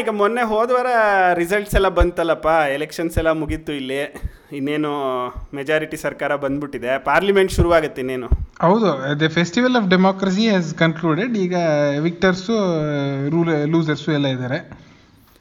ಈಗ 0.02 0.12
ಮೊನ್ನೆ 0.20 0.42
ಹೋದವಾರ 0.52 0.88
ರಿಸಲ್ಟ್ಸ್ 1.40 1.74
ಎಲ್ಲ 1.78 1.88
ಬಂತಲ್ಲಪ್ಪ 1.98 2.48
ಎಲೆಕ್ಷನ್ಸ್ 2.76 3.16
ಎಲ್ಲ 3.20 3.30
ಮುಗೀತು 3.40 3.72
ಇಲ್ಲಿ. 3.72 3.98
ಇನ್ನೇನು 4.58 4.90
ಮೆಜಾರಿಟಿ 5.54 5.96
ಸರ್ಕಾರ 5.96 6.36
ಬಂದ್ಬಿಟ್ಟಿದೆ. 6.36 6.92
ಪಾರ್ಲಿಮೆಂಟ್ 7.08 7.52
ಶುರುವಾಗುತ್ತೆ 7.52 8.00
ಇನ್ನೇನು. 8.04 8.28
ಹೌದು 8.66 8.88
the 9.20 9.28
festival 9.38 9.76
of 9.80 9.88
democracy 9.94 10.44
has 10.48 10.70
concluded 10.74 11.36
ಈಗ 11.44 11.56
ವಿಕ್ಟರ್ಸು 12.06 12.56
ರೂಲ್ 13.34 13.52
ಲೂಸರ್ಸು 13.72 14.12
ಎಲ್ಲ 14.12 14.26
ಇದ್ದಾರೆ. 14.26 14.58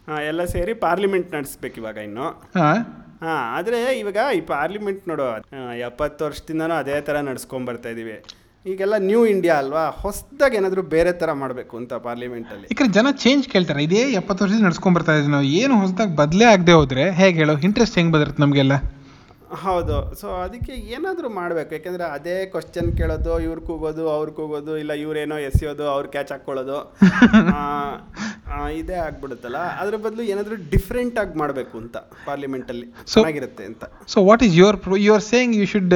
ಹಾಂ 0.07 0.21
ಎಲ್ಲ 0.31 0.45
ಸೇರಿ 0.55 0.73
ಪಾರ್ಲಿಮೆಂಟ್ 0.85 1.29
ನಡೆಸ್ಬೇಕು 1.37 1.77
ಇವಾಗ 1.81 1.97
ಇನ್ನು. 2.07 2.27
ಹಾಂ. 2.59 2.79
ಹಾಂ 3.23 3.41
ಆದರೆ 3.57 3.79
ಇವಾಗ 3.99 4.19
ಈ 4.37 4.41
ಪಾರ್ಲಿಮೆಂಟ್ 4.53 5.03
ನೋಡು 5.09 5.25
ಎಪ್ಪತ್ತು 5.89 6.21
ವರ್ಷದಿಂದನೂ 6.25 6.73
ಅದೇ 6.73 7.01
ಥರ 7.01 7.17
ನಡ್ಸ್ಕೊಂಬರ್ತಾ 7.29 7.89
ಇದ್ದೀವಿ 7.89 8.15
ಈಗೆಲ್ಲ 8.65 8.93
ನ್ಯೂ 8.97 9.25
ಇಂಡಿಯಾ 9.25 9.55
ಅಲ್ವಾ? 9.55 9.89
ಹೊಸದಾಗಿ 9.89 10.57
ಏನಾದರೂ 10.57 10.81
ಬೇರೆ 10.81 11.11
ಥರ 11.11 11.31
ಮಾಡಬೇಕು 11.31 11.77
ಅಂತ 11.77 11.93
ಪಾರ್ಲಿಮೆಂಟಲ್ಲಿ 11.93 12.75
ಕಡೆ 12.75 12.87
ಜನ 12.87 13.07
ಚೇಂಜ್ 13.11 13.47
ಕೇಳ್ತಾರೆ. 13.47 13.83
ಇದೇ 13.83 14.01
ಎಪ್ಪತ್ತು 14.11 14.43
ವರ್ಷದಿಂದ 14.43 14.65
ನಡ್ಸ್ಕೊಂಡ್ 14.65 14.95
ಬರ್ತಾ 14.97 15.13
ಇದ್ದೀವಿ 15.13 15.31
ನಾವು 15.31 15.43
ಏನು 15.43 15.79
ಹೊಸದಾಗಿ 15.79 16.15
ಬದಲೇ 16.15 16.45
ಆಗದೆ 16.45 16.71
ಹೋದ್ರೆ, 16.71 17.11
ಹೇಗೆ 17.11 17.37
ಹೇಳೋ? 17.37 17.57
ಇಂಟ್ರೆಸ್ಟ್ 17.57 17.95
ಹೆಂಗೆ 17.95 18.13
ಬದಿರುತ್ತೆ 18.13 18.43
ನಮಗೆಲ್ಲ? 18.43 18.73
ಹೌದು. 19.63 19.95
ಸೊ 20.19 20.27
ಅದಕ್ಕೆ 20.43 20.73
ಏನಾದರೂ 20.95 21.29
ಮಾಡಬೇಕು. 21.37 21.69
ಯಾಕೆಂದರೆ 21.77 22.05
ಅದೇ 22.17 22.35
ಕ್ವಶನ್ 22.53 22.89
ಕೇಳೋದು 22.99 23.31
ಇವ್ರು 23.45 23.61
ಕೂಗೋದು 23.69 24.03
ಅವ್ರು 24.15 24.31
ಕೂಗೋದು 24.37 24.73
ಇಲ್ಲ 24.81 24.93
ಇವರೇನೋ 25.03 25.37
ಎಸೆಯೋದು 25.49 25.85
ಅವ್ರು 25.93 26.07
ಕ್ಯಾಚ್ 26.13 26.31
ಹಾಕ್ಕೊಳ್ಳೋದು 26.33 26.77
ಇದೇ 28.79 28.97
ಆಗ್ಬಿಡುತ್ತಲ್ಲ. 29.07 29.59
ಅದ್ರ 29.81 29.95
ಬದಲು 30.05 30.23
ಏನಾದರೂ 30.33 30.55
ಡಿಫ್ರೆಂಟಾಗಿ 30.73 31.35
ಮಾಡಬೇಕು 31.41 31.75
ಅಂತ 31.83 31.97
ಪಾರ್ಲಿಮೆಂಟಲ್ಲಿ 32.27 32.87
ಚೆನ್ನಾಗಿರುತ್ತೆ 33.13 33.65
ಅಂತ. 33.71 33.83
So 34.13 34.25
what 34.29 34.43
is 34.47 34.55
your 34.61 34.79
you 35.05 35.11
are 35.17 35.25
saying 35.33 35.55
you 35.61 35.65
should 35.73 35.95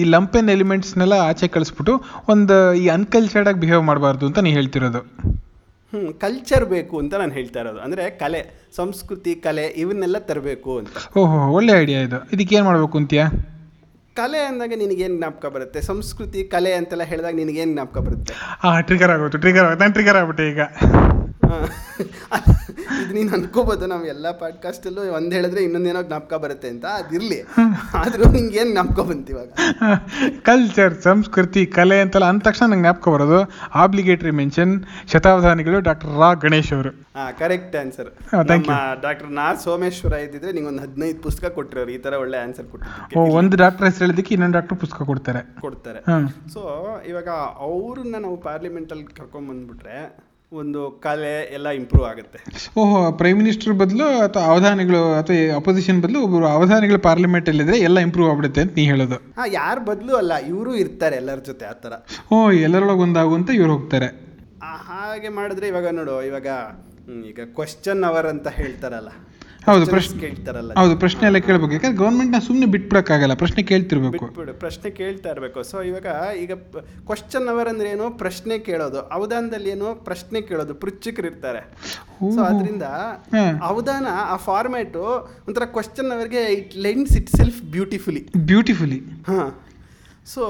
ಈ 0.00 0.02
ಲಂಪೆನ್ 0.16 0.50
ಎಲಿಮೆಂಟ್ಸ್ನೆಲ್ಲ 0.56 1.18
ಆಚೆ 1.30 1.48
ಕಳಿಸ್ಬಿಟ್ಟು 1.56 1.96
ಒಂದು 2.34 2.58
ಈ 2.82 2.86
ಅನ್ಕಲ್ಚರ್ಡ್ 2.98 3.50
ಆಗಿ 3.52 3.60
ಬಿಹೇವ್ 3.64 3.84
ಮಾಡಬಾರ್ದು 3.90 4.26
ಅಂತ 4.30 4.38
ನೀವು 4.46 4.56
ಹೇಳ್ತಿರೋದು. 4.60 5.02
ಹ್ಞೂ 5.94 6.12
ಕಲ್ಚರ್ 6.12 6.64
ಬೇಕು 6.64 6.98
ಅಂತ 6.98 7.14
ನಾನು 7.14 7.32
ಹೇಳ್ತಾ 7.32 7.60
ಇರೋದು. 7.60 7.80
ಅಂದರೆ 7.80 8.10
ಕಲೆ 8.10 8.70
ಸಂಸ್ಕೃತಿ 8.76 9.34
ಕಲೆ 9.34 9.66
ಇವನ್ನೆಲ್ಲ 9.66 10.18
ತರಬೇಕು 10.18 10.78
ಅಂತ. 10.78 11.18
ಓಹೋ 11.18 11.52
ಒಳ್ಳೆ 11.52 11.72
ಐಡಿಯಾ 11.72 12.00
ಇದು. 12.00 12.28
ಇದಕ್ಕೆ 12.32 12.54
ಏನು 12.54 12.64
ಮಾಡಬೇಕು 12.64 12.98
ಅಂತೀಯಾ? 12.98 13.26
ಕಲೆ 14.16 14.38
ಅಂದಾಗ 14.38 14.72
ನಿನಗೇನು 14.76 15.16
ಜ್ಞಾಪಕ 15.16 15.46
ಬರುತ್ತೆ? 15.46 15.82
ಸಂಸ್ಕೃತಿ 15.82 16.44
ಕಲೆ 16.44 16.72
ಅಂತೆಲ್ಲ 16.72 17.02
ಹೇಳಿದಾಗ 17.02 17.34
ನಿನಗೇನು 17.34 17.72
ಜ್ಞಾಪಕ 17.72 17.98
ಬರುತ್ತೆ? 17.98 18.34
ಹಾಂ 18.60 18.82
ಟ್ರಿಗರ್ 18.82 19.10
ಆಗೋಯ್ತು 19.10 19.38
ಟ್ರಿಗರ್ 19.38 19.64
ಆಗುತ್ತೆ 19.64 19.84
ನಾನು 19.84 19.92
ಟ್ರಿಗರ್ 19.92 20.16
ಆಗ್ಬಿಟ್ಟೆ 20.16 20.50
ಈಗ. 20.50 20.60
ಇದು 23.02 23.12
ನೀನು 23.14 23.30
ಅನ್ಕೋಬೋದು 23.36 23.86
ನಾವು 23.92 24.04
ಎಲ್ಲ 24.12 24.26
ಪಾಡ್ಕಾಸ್ಟಲ್ಲೂ 24.42 25.02
ಒಂದು 25.18 25.32
ಹೇಳಿದ್ರೆ 25.36 25.60
ಇನ್ನೊಂದೇನೋ 25.66 26.02
ಜ್ಞಾಪಕ 26.02 26.34
ಬರುತ್ತೆ 26.44 26.68
ಅಂತ. 26.74 26.84
ಅದಿರಲಿ 27.00 27.38
ಆದರೂ 28.02 28.26
ನಿಂಗೆ 28.36 28.58
ಏನು 28.58 28.72
ಜ್ಞಾಪಕ 28.72 29.00
ಬಂತು 29.10 29.32
ಇವಾಗ? 29.32 29.48
ಕಲ್ಚರ್ 30.48 30.94
ಸಂಸ್ಕೃತಿ 31.08 31.62
ಕಲೆ 31.76 31.98
ಅಂತೆಲ್ಲ 32.00 32.28
ಅಂದ 32.32 32.42
ತಕ್ಷಣ 32.48 32.66
ನಂಗೆ 32.70 32.84
ಜ್ಞಾಪಕ 32.84 33.08
ಬರೋದು. 33.08 33.40
ಆಬ್ಲಿಗೇಟರಿ 33.74 34.32
ಮೆನ್ಷನ್ 34.40 34.74
ಶತಾವಧಾನಿಗಳು 35.12 35.80
ಡಾಕ್ಟರ್ 35.88 36.12
ರಾ 36.20 36.30
ಗಣೇಶ್ 36.44 36.72
ಅವರು. 36.72 36.92
ಹಾಂ 37.16 37.30
ಕರೆಕ್ಟ್ 37.38 37.76
ಆನ್ಸರ್ 37.76 38.10
ಥ್ಯಾಂಕ್ 38.30 38.68
ಯು 38.68 38.74
ನಮ್ಮ 38.74 39.00
ಡಾಕ್ಟರ್ 39.02 39.30
ನಾ 39.40 39.46
ಸೋಮೇಶ್ವರ 39.64 40.14
ಇದ್ದಿದ್ರೆ 40.26 40.52
ನಿಂಗೆ 40.52 40.70
ಒಂದು 40.72 40.82
ಹದಿನೈದು 40.82 41.18
ಪುಸ್ತಕ 41.22 41.52
ಕೊಟ್ಟಿರೋರು. 41.58 41.90
ಈ 41.90 41.98
ಥರ 41.98 42.14
ಒಳ್ಳೆ 42.24 42.38
ಆನ್ಸರ್ 42.42 42.68
ಓ 43.18 43.24
ಒಂದು 43.40 43.56
ಡಾಕ್ಟರ್ 43.56 43.86
ಹೆಸರು 43.86 44.04
ಹೇಳಿದಕ್ಕೆ 44.06 44.34
ಇನ್ನೊಂದು 44.34 44.58
ಡಾಕ್ಟರ್ 44.58 44.78
ಪುಸ್ತಕ 44.78 45.02
ಕೊಡ್ತಾರೆ. 45.02 45.42
ಕೊಡ್ತಾರೆ. 45.60 46.00
ಸೊ 46.54 46.60
ಇವಾಗ 47.08 47.28
ಅವ್ರನ್ನ 47.68 48.16
ನಾವು 48.18 48.36
ಪಾರ್ಲಿಮೆಂಟಲ್ಲಿ 48.48 49.04
ಕರ್ಕೊಂಬಂದ್ಬಿಟ್ರೆ 49.04 49.98
ಒಂದು 50.60 50.80
ಕಲೆ 51.04 51.32
ಎಲ್ಲ 51.56 51.68
ಇಂಪ್ರೂವ್ 51.78 52.06
ಆಗುತ್ತೆ. 52.10 52.38
ಓಹೋ 52.80 52.98
ಪ್ರೈಮ್ 53.20 53.38
ಮಿನಿಸ್ಟರ್ 53.38 53.74
ಬದಲು 53.82 54.06
ಅಥವಾ 54.26 54.44
ಅವಧಾನಿಗಳು 54.52 55.00
ಅಥವಾ 55.20 55.36
ಅಪೋಸಿಷನ್ 55.56 56.00
ಬದಲು 56.04 56.20
ಒಬ್ಬರು 56.26 56.46
ಅವಧಾನಿಗಳು 56.46 56.98
ಪಾರ್ಲಿಮೆಂಟ್ 57.08 57.48
ಇದ್ರೆ 57.54 57.78
ಎಲ್ಲ 57.88 57.98
ಇಂಪ್ರೂವ್ 58.06 58.28
ಆಗ್ಬಿಡುತ್ತೆ 58.30 58.62
ಅಂತ 58.64 58.74
ನೀ 58.76 58.84
ಹೇಳೋದು. 58.92 59.18
ಹಾಂ 59.38 59.48
ಯಾರು 59.52 59.82
ಬದಲು 59.90 60.14
ಅಲ್ಲ 60.16 60.32
ಇವರು 60.52 60.72
ಇರ್ತಾರೆ 60.84 61.16
ಎಲ್ಲರ 61.22 61.40
ಜೊತೆ 61.50 61.66
ಆ 61.72 61.74
ಥರ. 61.84 61.92
ಓ 62.32 62.38
ಎಲ್ಲರೊಳಗೆ 62.66 63.04
ಒಂದಾಗುವಂತ 63.08 63.50
ಇವ್ರು 63.60 63.72
ಹೋಗ್ತಾರೆ. 63.76 64.10
ಹಾಗೆ 64.90 65.28
ಮಾಡಿದ್ರೆ 65.38 65.68
ಇವಾಗ 65.68 65.88
ನೋಡು 66.00 66.16
ಇವಾಗ 66.30 66.48
ಈಗ 67.30 67.40
ಕ್ವಶನ್ 67.56 68.04
ಅವರ್ 68.10 68.26
ಅಂತ 68.26 68.48
ಹೇಳ್ತಾರಲ್ಲ. 68.60 69.10
ಹೌದು 69.66 69.86
ಪ್ರಶ್ನೆ 69.86 70.20
ಕೇಳ್ತಾರಲ್ಲ. 70.20 70.72
ಹೌದು 70.78 70.96
ಪ್ರಶ್ನೆ 70.96 71.24
ಎಲ್ಲ 71.26 71.38
ಕೇಳಬೇಕು. 71.38 71.72
ಯಾಕಂದ್ರೆ 71.72 71.98
ಗೌರ್ಮೆಂಟ್ನ 71.98 72.38
ಸುಮ್ಮನೆ 72.46 72.66
ಬಿಟ್ಬಿಡಕ್ಕಾಗಲ್ಲ 72.66 73.34
ಪ್ರಶ್ನೆ 73.34 73.62
ಕೇಳ್ತಿರ್ಬೇಕು. 73.62 74.24
ಬಿಟ್ಬಿಡು 74.24 74.54
ಪ್ರಶ್ನೆ 74.54 74.90
ಕೇಳ್ತಾ 74.90 75.30
ಇರಬೇಕು. 75.30 75.62
ಸೊ 75.62 75.82
ಇವಾಗ 75.82 76.06
ಈಗ 76.42 76.52
ಕ್ವಶನ್ 77.08 77.48
ಅವರ್ 77.48 77.68
ಅಂದ್ರೆ 77.68 77.88
ಏನು? 77.90 78.10
ಪ್ರಶ್ನೆ 78.18 78.58
ಕೇಳೋದು. 78.58 79.00
ಅವಧಾನದಲ್ಲಿ 79.08 79.70
ಏನು? 79.70 79.94
ಪ್ರಶ್ನೆ 79.94 80.40
ಕೇಳೋದು. 80.40 80.74
ಪೃಚ್ಛಕರು 80.74 81.26
ಇರ್ತಾರೆ. 81.26 81.62
ಸೊ 82.34 82.42
ಅದರಿಂದ. 82.42 82.82
ಅವಧಾನ 83.62 84.06
ಆ 84.10 84.36
ಫಾರ್ಮ್ಯಾಟು 84.36 85.04
ಒಂಥರ 85.48 85.64
ಕ್ವಶನ್ 85.64 86.10
ಅವರ್ಗೆ 86.12 86.42
it 86.52 86.76
lends 86.76 87.16
itself 87.36 87.62
beautifully 87.62 88.28
beautifully 88.36 88.98
ಹಾಂ 89.28 89.48
ಸೊ 90.26 90.42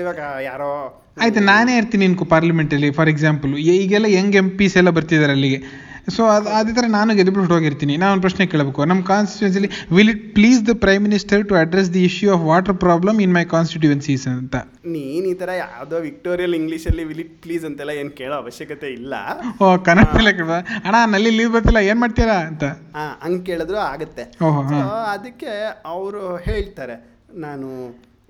ಇವಾಗ 0.00 0.20
ಯಾರೋ 0.44 0.72
ಆಯ್ತು 1.20 1.40
ನಾನೇ 1.40 1.76
ಇರ್ತೀನಿ 1.76 2.06
ಪಾರ್ಲಿಮೆಂಟ್ 2.06 2.30
ಪಾರ್ಲಿಮೆಂಟಲ್ಲಿ 2.30 2.90
ಫಾರ್ 2.90 3.08
ಎಕ್ಸಾಂಪಲ್ 3.08 3.54
ಈಗೆಲ್ಲ 3.58 4.06
ಯಂಗ್ 4.08 4.36
ಎಂ 4.36 4.50
ಪಿಸ್ 4.50 4.76
ಎಲ್ಲ 4.76 4.90
ಬರ್ತಿದ್ದಾರೆ 4.90 5.32
ಅಲ್ಲಿಗೆ. 5.32 5.89
ಸೊ 6.16 6.22
ಅದು 6.36 6.48
ಅದೇ 6.58 6.72
ಥರ 6.76 6.86
ನಾನು 6.96 7.14
ಗೆದ್ದುಬಿಟ್ಟು 7.18 7.54
ಹೋಗಿರ್ತೀನಿ. 7.56 7.94
ನಾನು 8.02 8.10
ಒಂದು 8.14 8.24
ಪ್ರಶ್ನೆ 8.26 8.44
ಕೇಳಬೇಕು. 8.52 8.80
ನಮ್ಮ 8.90 9.02
ಕಾನ್ಸ್ಟಿಟ್ಯೂನ್ಸಿಲಿ 9.12 9.68
will 9.96 10.10
it 10.12 10.24
please 10.36 10.60
the 10.68 10.74
prime 10.84 11.02
minister 11.08 11.42
to 11.50 11.56
address 11.62 11.90
the 11.96 12.02
issue 12.08 12.28
of 12.36 12.42
water 12.50 12.76
problem 12.84 13.18
in 13.26 13.32
my 13.38 13.44
constituencies 13.54 14.26
ಅಂತ? 14.34 14.56
ನೀನು 14.96 15.26
ಈ 15.32 15.34
ಥರ 15.42 15.50
ಯಾವುದೋ 15.62 15.96
ವಿಕ್ಟೋರಿಯಲ್ 16.08 16.54
ಇಂಗ್ಲೀಷಲ್ಲಿ 16.60 17.04
ವಿಲಿಟ್ 17.12 17.34
ಪ್ಲೀಸ್ 17.46 17.64
ಅಂತೆಲ್ಲ 17.70 17.94
ಏನು 18.02 18.12
ಕೇಳೋ 18.20 18.36
ಅವಶ್ಯಕತೆ 18.42 18.90
ಇಲ್ಲ. 18.98 19.14
ಓ 19.62 19.66
ಕನ್ನಡದಲ್ಲೇ 19.88 20.32
ಕೇಳ 20.40 20.58
ಅಣ್ಣ 20.86 20.96
ನಲ್ಲಿ 21.14 21.32
ಲೀವ್ 21.38 21.52
ಬರ್ತಿಲ್ಲ. 21.56 21.82
ಏನು 21.90 22.00
ಮಾಡ್ತೀರಾ 22.04 22.38
ಅಂತ? 22.50 22.64
ಹಾಂ 22.98 23.12
ಹಂಗೆ 23.24 23.42
ಕೇಳಿದ್ರು 23.50 23.80
ಆಗುತ್ತೆ. 23.92 24.24
ಅದಕ್ಕೆ 25.14 25.52
ಅವರು 25.94 26.22
ಹೇಳ್ತಾರೆ 26.48 26.96
ನಾನು 27.46 27.68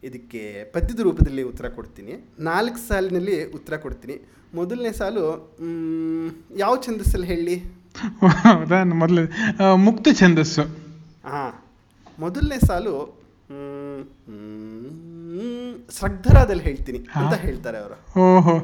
ಇದಕ್ಕೆ 0.09 0.43
ಪದ್ಯದ 0.75 1.01
ರೂಪದಲ್ಲಿ 1.07 1.43
ಉತ್ತರ 1.49 1.67
ಕೊಡ್ತೀನಿ. 1.79 2.13
ನಾಲ್ಕು 2.51 2.79
ಸಾಲಿನಲ್ಲಿ 2.89 3.35
ಉತ್ತರ 3.57 3.75
ಕೊಡ್ತೀನಿ. 3.87 4.17
ಮೊದಲನೇ 4.55 4.93
ಸಾಲು 4.93 5.25
ಯಾವ 6.57 6.73
ಛಂದಸ್ಸಲ್ಲಿ 6.87 7.27
ಹೇಳಿ? 7.27 7.57
ಹೌದಾ 8.45 8.79
ಮೊದಲು 9.03 9.23
ಮುಕ್ತ 9.87 10.09
ಛಂದಸ್ಸು. 10.21 10.63
ಹಾಂ 11.29 11.53
ಮೊದಲನೇ 12.19 12.59
ಸಾಲು 12.67 12.95
ಸ್ರಗ್ಧರಾದಲ್ಲಿ 15.91 16.63
ಹೇಳ್ತೀನಿ 16.63 16.99
ಅಂತ 17.15 17.35
ಹೇಳ್ತಾರೆ 17.35 17.79
ಅವರು. 17.79 17.97
ಓಹೋ 18.21 18.55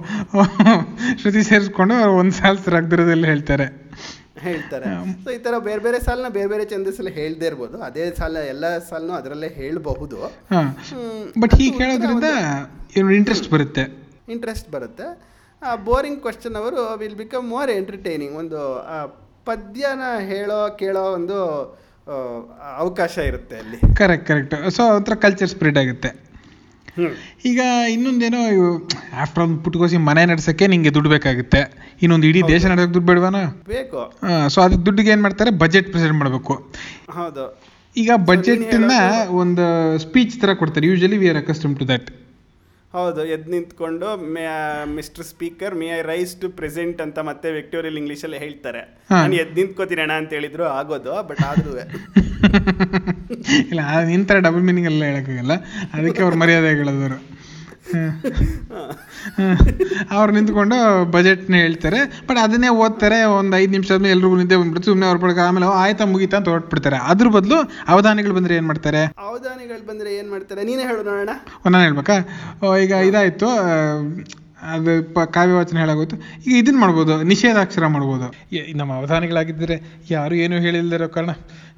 ಶ್ರುತಿ 1.20 1.42
ಸೇರಿಸ್ಕೊಂಡು 1.42 1.96
ಒಂದು 2.18 2.32
ಸಾಲು 2.32 2.58
ಸ್ರಗ್ಧರದಲ್ಲಿ 2.58 3.26
ಹೇಳ್ತಾರೆ. 3.26 3.66
ಹೇಳ್ತಾರೆ. 4.46 4.88
ಸೊ 5.24 5.30
ಈ 5.30 5.38
ಥರ 5.38 5.54
ಬೇರೆ 5.58 5.80
ಬೇರೆ 5.80 5.98
ಸಾಲನ್ನ 6.04 6.28
ಬೇರೆ 6.32 6.48
ಬೇರೆ 6.48 6.64
ಛಂದಸ್ಸಲ್ಲಿ 6.70 7.12
ಹೇಳ್ದೇ 7.12 7.46
ಇರ್ಬೋದು. 7.46 7.76
ಅದೇ 7.82 8.04
ಸಾಲ 8.18 8.36
ಎಲ್ಲ 8.36 8.78
ಸಾಲನು 8.78 9.12
ಅದರಲ್ಲೇ 9.12 9.48
ಹೇಳಬಹುದು. 9.60 10.18
ಬಟ್ 11.40 11.54
ಹೀಗೆ 11.54 11.76
ಹೇಳೋದ್ರಿಂದ 11.84 12.30
ಏನು 12.96 13.10
ಇಂಟ್ರೆಸ್ಟ್ 13.20 13.50
ಬರುತ್ತೆ. 13.50 13.84
ಇಂಟ್ರೆಸ್ಟ್ 14.28 14.70
ಬರುತ್ತೆ. 14.70 15.08
ಬೋರಿಂಗ್ 15.88 16.20
ಕ್ವಶನ್ 16.26 16.56
ಅವರು 16.60 16.82
ವಿಲ್ 17.00 17.18
ಬಿಕಮ್ 17.22 17.44
ಮೋರ್ 17.54 17.70
ಎಂಟರ್ಟೈನಿಂಗ್ 17.78 18.36
ಒಂದು 18.42 18.60
ಪದ್ಯನ 19.48 20.04
ಹೇಳೋ 20.30 20.58
ಕೇಳೋ 20.82 21.02
ಒಂದು 21.18 21.38
ಅವಕಾಶ 22.82 23.14
ಇರುತ್ತೆ 23.30 23.56
ಅಲ್ಲಿ. 23.62 23.78
ಕರೆಕ್ಟ್ 24.00 24.26
ಕರೆಕ್ಟ್ 24.28 24.54
ಸೊ 24.76 24.82
ಒಂಥರ 24.96 25.14
ಕಲ್ಚರ್ 25.24 25.50
ಸ್ಪ್ರೆಡ್ 25.54 25.78
ಆಗುತ್ತೆ. 25.82 26.10
ಈಗ 27.48 27.60
ಇನ್ನೊಂದೇನೋ 27.94 28.40
ಆಫ್ಟರ್ 29.22 29.42
ಒಂದು 29.44 29.56
ಪುಟ್ಕೋಸಿ 29.64 29.96
ಮನೆ 30.08 30.22
ನಡೆಸೋಕ್ಕೆ 30.30 30.66
ನಿಂಗೆ 30.72 30.90
ದುಡ್ಡು 30.96 31.10
ಬೇಕಾಗುತ್ತೆ. 31.14 31.60
ಇನ್ನೊಂದು 32.02 32.26
ಇಡೀ 32.30 32.40
ದೇಶ 32.52 32.62
ನಡೆಯೋಕೆ 32.72 32.94
ದುಡ್ಡು 32.96 33.08
ಬೇಡವಾನ? 33.10 33.40
ಬೇಕು. 33.74 34.00
ಸೊ 34.54 34.60
ಅದಕ್ಕೆ 34.66 34.84
ದುಡ್ಡಿಗೆ 34.86 35.10
ಏನು 35.14 35.22
ಮಾಡ್ತಾರೆ? 35.26 35.50
ಬಜೆಟ್ 35.62 35.88
ಪ್ರೆಸೆಂಟ್ 35.94 36.16
ಮಾಡಬೇಕು. 36.20 36.54
ಹೌದು. 37.18 37.44
ಈಗ 37.96 38.10
ಬಜೆಟ್ನ 38.30 38.94
ಒಂದು 39.42 39.66
ಸ್ಪೀಚ್ 40.04 40.34
ಥರ 40.40 40.52
ಕೊಡ್ತಾರೆ. 40.62 40.86
Usually 40.92 41.18
we 41.22 41.28
are 41.32 41.40
accustom 41.42 41.74
to 41.80 41.86
that 41.92 42.08
ಹೌದು 42.96 43.24
ಎದ್ದು 43.24 43.50
ನಿಂತ್ಕೊಂಡು 43.50 44.16
may 44.16 44.40
mister 44.94 45.24
speaker 45.24 45.74
may 45.74 45.86
I 45.86 46.02
rise 46.02 46.40
to 46.40 46.48
present 46.48 47.00
ಅಂತ 47.00 47.18
ಮತ್ತೆ 47.18 47.50
ವಿಕ್ಟೋರಿಯಲ್ 47.50 47.96
ಇಂಗ್ಲೀಷಲ್ಲಿ 47.96 48.38
ಹೇಳ್ತಾರೆ. 48.38 48.78
ಹಾ. 49.10 49.16
ನಾನು 49.16 49.34
ಎದ್ದು 49.34 49.54
ನಿಂತ್ಕೋತೀನಿ 49.54 50.00
ಅಣ್ಣ 50.00 50.12
ಅಂತ 50.12 50.32
ಹೇಳಿದ್ರು 50.32 50.64
ಆಗೋದು 50.64 51.22
ಬಟ್ 51.22 51.42
ಆದ್ರೂ 51.42 51.72
ಇಲ್ಲ 53.70 53.80
ನಿನ್ 54.04 54.26
ಡಬಲ್ 54.26 54.62
ಮೀನಿಂಗ್ 54.62 54.88
ಎಲ್ಲ 54.88 55.04
ಹೇಳಕ್ಕಾಗಲ್ಲ. 55.04 55.52
ಅದಕ್ಕೆ 55.92 56.22
ಅವ್ರು 56.22 56.36
ಮರ್ಯಾದೆ 56.36 56.68
ಹೇಳೋದವರು. 56.68 57.35
ಅವ್ರು 60.12 60.32
ನಿಂತ್ಕೊಂಡು 60.32 61.10
ಬಜೆಟ್ನ 61.10 61.56
ಹೇಳ್ತಾರೆ. 61.56 62.26
ಬಟ್ 62.28 62.38
ಅದನ್ನೇ 62.38 62.76
ಓದ್ತಾರೆ 62.76 63.32
ಒಂದು 63.32 63.56
ಐದು 63.56 63.72
ನಿಮಿಷ 63.72 63.92
ಆದ್ಮೇಲೆ 63.92 64.14
ಎಲ್ರಿಗೂ 64.14 64.36
ನಿಂತೆ 64.36 64.56
ಬಂದ್ಬಿಡ್ತು 64.56 64.86
ಸುಮ್ಮನೆ 64.86 65.08
ಅವ್ರ 65.08 65.24
ಪಡ್ಕ 65.24 65.38
ಆಮೇಲೆ 65.46 65.66
"ಓ, 65.66 65.76
ಆಯ್ತಾ 65.82 66.04
ಮುಗೀತಾ 66.04 66.36
ಅಂತ 66.36 66.48
ಹೊರಟ್ಬಿಡ್ತಾರೆ. 66.48 67.06
ಅದ್ರ 67.06 67.28
ಬದಲು 67.28 67.70
ಅವಧಾನಿಗಳು 67.88 68.34
ಬಂದರೆ 68.34 68.56
ಏನು 68.56 68.66
ಮಾಡ್ತಾರೆ? 68.66 69.26
ಅವಧಾನಿಗಳು 69.26 69.86
ಬಂದರೆ 69.86 70.16
ಏನು 70.16 70.30
ಮಾಡ್ತಾರೆ? 70.30 70.64
ನೀನೇ 70.64 70.82
ಹೇಳು 70.82 71.02
ನೋಡೋಣ 71.02 71.28
ನಾನು 71.66 71.84
ಹೇಳ್ಬೇಕಾ? 71.84 72.46
ಓ, 72.62 72.76
ಈಗ 72.76 72.92
ಇದಾಯಿತು 73.08 73.46
ಅದು 74.68 75.14
ಪ 75.14 75.18
ಕಾವ್ಯವಾಚನ 75.34 75.78
ಹೇಳಾಗೋಯ್ತು. 75.78 76.16
ಈಗ 76.46 76.56
ಇದನ್ನ 76.56 76.78
ಮಾಡ್ಬೋದು 76.78 77.24
ನಿಷೇಧಾಕ್ಷರ 77.24 77.88
ಮಾಡ್ಬೋದು. 77.88 78.34
ನಮ್ಮ 78.74 78.94
ಅವಧಾನಿಗಳಾಗಿದ್ದರೆ 78.94 80.00
ಯಾರು 80.10 80.36
ಏನೂ 80.36 80.58
ಹೇಳಿಲ್ದಿರೋ 80.58 81.08
ಕಾರಣ 81.08 81.30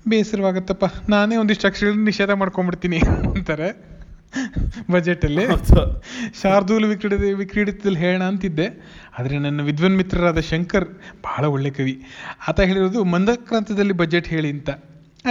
ಬೇಸರವಾಗತ್ತಪ್ಪ. 0.09 0.85
ನಾನೇ 1.09 1.37
ಒಂದಿಷ್ಟು 1.37 1.69
ಅಕ್ಷರಗಳನ್ನ 1.69 2.05
ನಿಷೇಧ 2.05 2.31
ಮಾಡ್ಕೊಂಡ್ಬಿಡ್ತೀನಿ 2.43 3.01
ಅಂತಾರೆ. 3.31 3.98
ಬಜೆಟಲ್ಲಿ. 4.91 5.45
ಅಲ್ಲಿ 5.45 6.03
ಶಾರ್ದೂಲ್ 6.43 6.85
ವಿಕ್ರೀಡಿತ 6.85 7.21
ವಿಕ್ರೀಡಿತದಲ್ಲಿ 7.37 7.99
ಹೇಳ 7.99 8.23
ಅಂತಿದ್ದೆ. 8.23 8.67
ಆದರೆ 9.19 9.39
ನನ್ನ 9.39 9.63
ವಿದ್ವನ್ 9.63 9.97
ಮಿತ್ರರಾದ 9.97 10.41
ಶಂಕರ್ 10.41 10.85
ಬಹಳ 11.23 11.45
ಒಳ್ಳೆ 11.45 11.71
ಕವಿ. 11.71 12.03
ಆತ 12.49 12.61
ಹೇಳಿರೋದು 12.61 13.05
ಮಂದಕ್ರಾಂತದಲ್ಲಿ 13.05 13.93
ಬಜೆಟ್ 13.93 14.29
ಹೇಳಿ 14.29 14.51
ಅಂತ. 14.51 14.71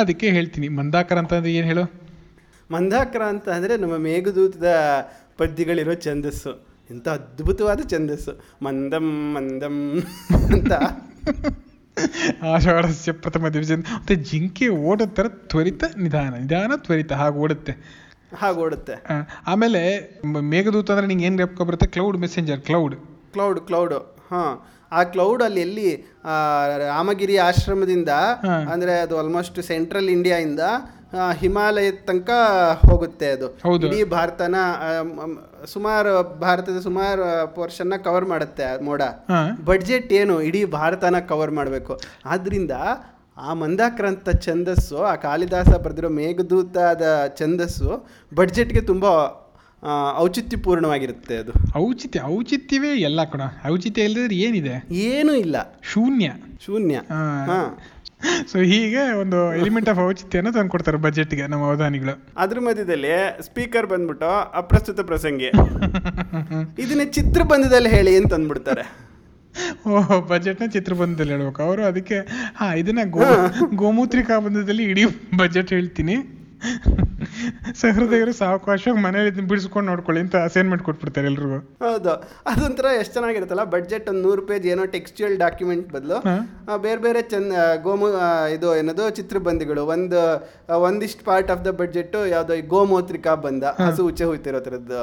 ಅದಕ್ಕೆ 0.02 0.30
ಹೇಳ್ತೀನಿ. 0.30 0.68
ಮಂದಾಕ್ರಾಂತ 0.68 1.34
ಅಂದ್ರೆ 1.34 1.54
ಏನು 1.54 1.68
ಹೇಳು? 1.68 1.92
ಮಂದಾಕ್ರ 2.72 3.24
ಅಂತ 3.24 3.50
ಅಂದರೆ 3.50 3.78
ನಮ್ಮ 3.78 3.98
ಮೇಘದೂತದ 3.98 4.68
ಪದ್ಯಗಳಿರೋ 5.38 5.94
ಛಂದಸ್ಸು. 5.94 6.68
ಎಂಥ 6.92 7.08
ಅದ್ಭುತವಾದ 7.08 7.80
ಛಂದಸ್ಸು. 7.90 8.66
ಮಂದಂ 8.66 9.34
ಮಂದಂ 9.34 10.04
ಅಂತ. 10.36 10.74
ಆಷಾಢಸ್ಯ 12.44 13.12
ಪ್ರಥಮ 13.12 13.48
ದಿವಸ 13.48 13.72
ಮತ್ತೆ 13.72 14.16
ಜಿಂಕೆ 14.16 14.68
ಓಡೋ 14.68 15.06
ಥರ 15.06 15.28
ತ್ವರಿತ 15.28 15.84
ನಿಧಾನ. 15.98 16.36
ನಿಧಾನ 16.36 16.72
ತ್ವರಿತ. 16.78 17.14
ಹಾಗೆ 17.14 17.36
ಓಡುತ್ತೆ. 17.36 18.07
ಹಾಗೆ 18.32 18.60
ಓಡುತ್ತೆ. 18.60 18.96
ಆಮೇಲೆ 19.48 19.82
ಮೇಘದೂತ 20.50 20.92
ಅಂದ್ರೆ 20.92 21.08
ನಿಂಗೆ 21.08 21.26
ಏನು 21.26 21.36
ಜ್ಞಾಪಕ 21.36 21.62
ಬರುತ್ತೆ? 21.62 21.88
Cloud 21.88 22.18
messenger 22.18 22.62
cloud 22.62 22.96
cloud 23.34 23.60
cloud 23.60 24.00
ಹಾಂ 24.30 24.52
ಆ 24.92 25.04
ಕ್ಲೌಡ್ 25.04 25.44
ಅಲ್ಲಿ 25.44 25.62
ಎಲ್ಲಿ 25.62 25.88
ಆ, 26.26 26.34
ರಾಮಗಿರಿ 26.78 27.38
ಆಶ್ರಮದಿಂದ. 27.38 28.12
ಅಂದ್ರೆ 28.72 29.00
ಅದು 29.00 29.18
ಆಲ್ಮೋಸ್ಟ್ 29.18 29.62
ಸೆಂಟ್ರಲ್ 29.62 30.10
ಇಂಡಿಯಾ 30.10 30.38
ಇಂದ 30.40 30.60
ಹಿಮಾಲಯದ 31.32 31.96
ತನಕ 32.06 32.30
ಹೋಗುತ್ತೆ 32.86 33.28
ಅದು. 33.32 33.48
ಇಡೀ 33.88 34.04
ಭಾರತನ 34.10 34.56
ಸುಮಾರು 35.66 36.12
ಭಾರತದ 36.40 36.80
ಸುಮಾರು 36.80 37.24
ಪೋರ್ಷನ್ನ 37.56 37.96
ಕವರ್ 38.04 38.26
ಮಾಡುತ್ತೆ 38.26 38.84
ಮೋಡ. 38.84 39.02
ಬಡ್ಜೆಟ್ 39.66 40.14
ಏನು 40.14 40.42
ಇಡೀ 40.42 40.66
ಭಾರತನ 40.74 41.20
ಕವರ್ 41.30 41.52
ಮಾಡಬೇಕು. 41.52 41.96
ಆದ್ರಿಂದ 42.26 42.74
ಆ 43.38 43.54
ಮಂದಾಕ್ರಾಂತ 43.54 44.30
ಛಂದಸ್ಸು 44.30 44.98
ಆ 44.98 45.16
ಕಾಳಿದಾಸ 45.16 45.70
ಬರೆದಿರೋ 45.70 46.10
ಮೇಘದೂತದ 46.10 47.02
ಛಂದಸ್ಸು 47.40 48.08
ಬಡ್ಜೆಟ್ಗೆ 48.36 48.82
ತುಂಬ 48.82 49.06
ಔಚಿತ್ಯಪೂರ್ಣವಾಗಿರುತ್ತೆ 50.18 51.38
ಅದು. 51.38 51.52
ಔಚಿತ್ಯ 51.78 52.22
ಔಚಿತ್ಯವೇ 52.22 52.90
ಎಲ್ಲ 52.90 53.24
ಕಣ. 53.24 53.42
ಔಚಿತ್ಯ 53.68 54.02
ಇಲ್ಲದ್ರೆ 54.02 54.36
ಏನಿದೆ? 54.36 54.94
ಏನೂ 54.94 55.34
ಇಲ್ಲ. 55.34 55.80
ಶೂನ್ಯ. 55.84 56.32
ಶೂನ್ಯ. 56.66 56.96
ಹಾ. 56.96 57.80
ಸೊ 58.52 58.58
ಹೀಗೆ 58.58 59.14
ಒಂದು 59.14 59.56
ಎಲಿಮೆಂಟ್ 59.56 59.90
ಆಫ್ 59.90 60.00
ಔಚಿತ್ಯನ 60.00 60.50
ತಂದು 60.50 60.70
ಕೊಡ್ತಾರೆ 60.70 60.98
ಬಜೆಟ್ಗೆ 60.98 61.48
ನಮ್ಮ 61.48 61.66
ಅವಧಾನಿಗಳು. 61.66 62.24
ಅದ್ರ 62.38 62.60
ಮಧ್ಯದಲ್ಲಿ 62.60 63.44
ಸ್ಪೀಕರ್ 63.46 63.88
ಬಂದ್ಬಿಟ್ಟು 63.88 64.26
ಅಪ್ರಸ್ತುತ 64.58 65.00
ಪ್ರಸಂಗಿ. 65.00 65.48
ಇದನ್ನ 66.80 67.02
ಚಿತ್ರಬಂಧದಲ್ಲಿ 67.12 67.90
ಹೇಳಿ 67.90 68.18
ಅಂತ 68.18 68.34
ಅಂದ್ಬಿಡ್ತಾರೆ. 68.34 69.07
ಬಜೆಟ್ನ 70.30 70.66
ಚಿತ್ರಬಂಧದಲ್ಲಿ 70.68 71.32
ಹೇಳ್ಬೇಕು. 71.32 71.64
ಅವರು 71.64 71.84
ಅದಕ್ಕೆ 71.84 72.18
ಹಾ 72.56 72.74
ಇದನ್ನ 72.74 73.00
ಗೋ 73.10 73.28
ಗೋಮೂತ್ರಿಕಾ 73.76 74.40
ಬಂಧದಲ್ಲಿ 74.40 74.84
ಇಡೀ 74.84 75.06
ಬಜೆಟ್ 75.38 75.70
ಹೇಳ್ತೀನಿ. 75.70 76.18
ಸಹೃದಯರು 77.82 78.32
ಸಾವಕಾಶವಾಗಿ 78.34 79.04
ಮನೇಲಿ 79.04 79.42
ಬಿಡಿಸ್ಕೊಂಡು 79.50 79.88
ನೋಡ್ಕೊಳ್ಳಿ 79.92 80.22
ಅಂತ 80.22 80.36
ಅಸೈನ್ಮೆಂಟ್ 80.36 80.84
ಕೊಟ್ಬಿಡ್ತಾರೆ 80.84 81.28
ಎಲ್ರಿಗೂ. 81.28 81.58
ಹೌದು. 81.86 82.14
ಅದೊಂಥರ 82.46 82.86
ಎಷ್ಟು 83.00 83.14
ಚೆನ್ನಾಗಿರುತ್ತಲ್ಲ 83.14 83.64
ಬಡ್ಜೆಟ್ 83.64 84.10
ಒಂದು 84.10 84.22
ನೂರು 84.22 84.42
ಪೇಜ್ 84.42 84.68
ಏನೋ 84.68 84.86
ಟೆಕ್ಸ್ಚುಯಲ್ 84.86 85.38
ಡಾಕ್ಯುಮೆಂಟ್ 85.38 85.90
ಬದಲು. 85.94 86.18
ಬೇರೆ 86.78 87.02
ಬೇರೆ 87.02 87.22
ಚಂದ 87.22 87.54
ಗೋಮು 87.84 88.08
ಇದು 88.56 88.76
ಏನದು 88.76 89.10
ಚಿತ್ರಬಂದಿಗಳು. 89.10 89.86
ಒಂದು 89.86 90.22
ಒಂದಿಷ್ಟು 90.82 91.26
ಪಾರ್ಟ್ 91.26 91.52
ಆಫ್ 91.52 91.66
ದ 91.66 91.74
ಬಡ್ಜೆಟ್ 91.82 92.18
ಯಾವುದೋ 92.30 92.68
ಗೋಮೂತ್ರಿಕಾ 92.68 93.36
ಬಂದ 93.48 93.64
ಹಸು 93.86 94.06
ಉಚ್ಚೆ 94.06 94.24
ಹೋಯ್ತಿರೋ 94.24 94.60
ಥರದ್ದು 94.60 95.02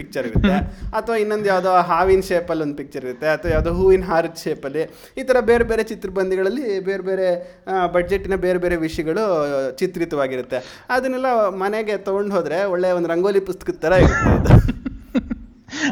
ಪಿಕ್ಚರ್ 0.00 0.26
ಇರುತ್ತೆ. 0.30 0.56
ಅಥವಾ 0.98 1.16
ಇನ್ನೊಂದು 1.24 1.48
ಯಾವುದೋ 1.52 1.72
ಹಾವಿನ 1.90 2.22
ಶೇಪಲ್ಲಿ 2.30 2.64
ಒಂದು 2.66 2.78
ಪಿಕ್ಚರ್ 2.80 3.04
ಇರುತ್ತೆ, 3.08 3.28
ಅಥವಾ 3.36 3.52
ಯಾವುದೋ 3.56 3.72
ಹೂವಿನ 3.78 4.04
ಹಾರದ 4.10 4.38
ಶೇಪಲ್ಲಿ 4.46 4.82
ಈ 5.20 5.24
ಥರ 5.30 5.36
ಬೇರೆ 5.50 5.64
ಬೇರೆ 5.70 5.84
ಚಿತ್ರಬಂದಿಗಳಲ್ಲಿ 5.92 6.66
ಬೇರೆ 6.90 7.04
ಬೇರೆ 7.10 7.28
ಬಡ್ಜೆಟಿನ 7.96 8.38
ಬೇರೆ 8.46 8.60
ಬೇರೆ 8.66 8.78
ವಿಷಯಗಳು 8.86 9.24
ಚಿತ್ರಿತವಾಗಿರುತ್ತೆ. 9.82 10.60
ಅದನ್ನೆಲ್ಲ 10.96 11.30
ಮನೆಗೆ 11.64 11.96
ತೊಗೊಂಡು 12.08 12.34
ಹೋದರೆ 12.38 12.60
ಒಳ್ಳೆ 12.74 12.90
ಒಂದು 12.98 13.10
ರಂಗೋಲಿ 13.14 13.42
ಪುಸ್ತಕದ 13.50 13.78
ಥರ 13.86 13.92
ಇರುತ್ತೆ 14.06 14.78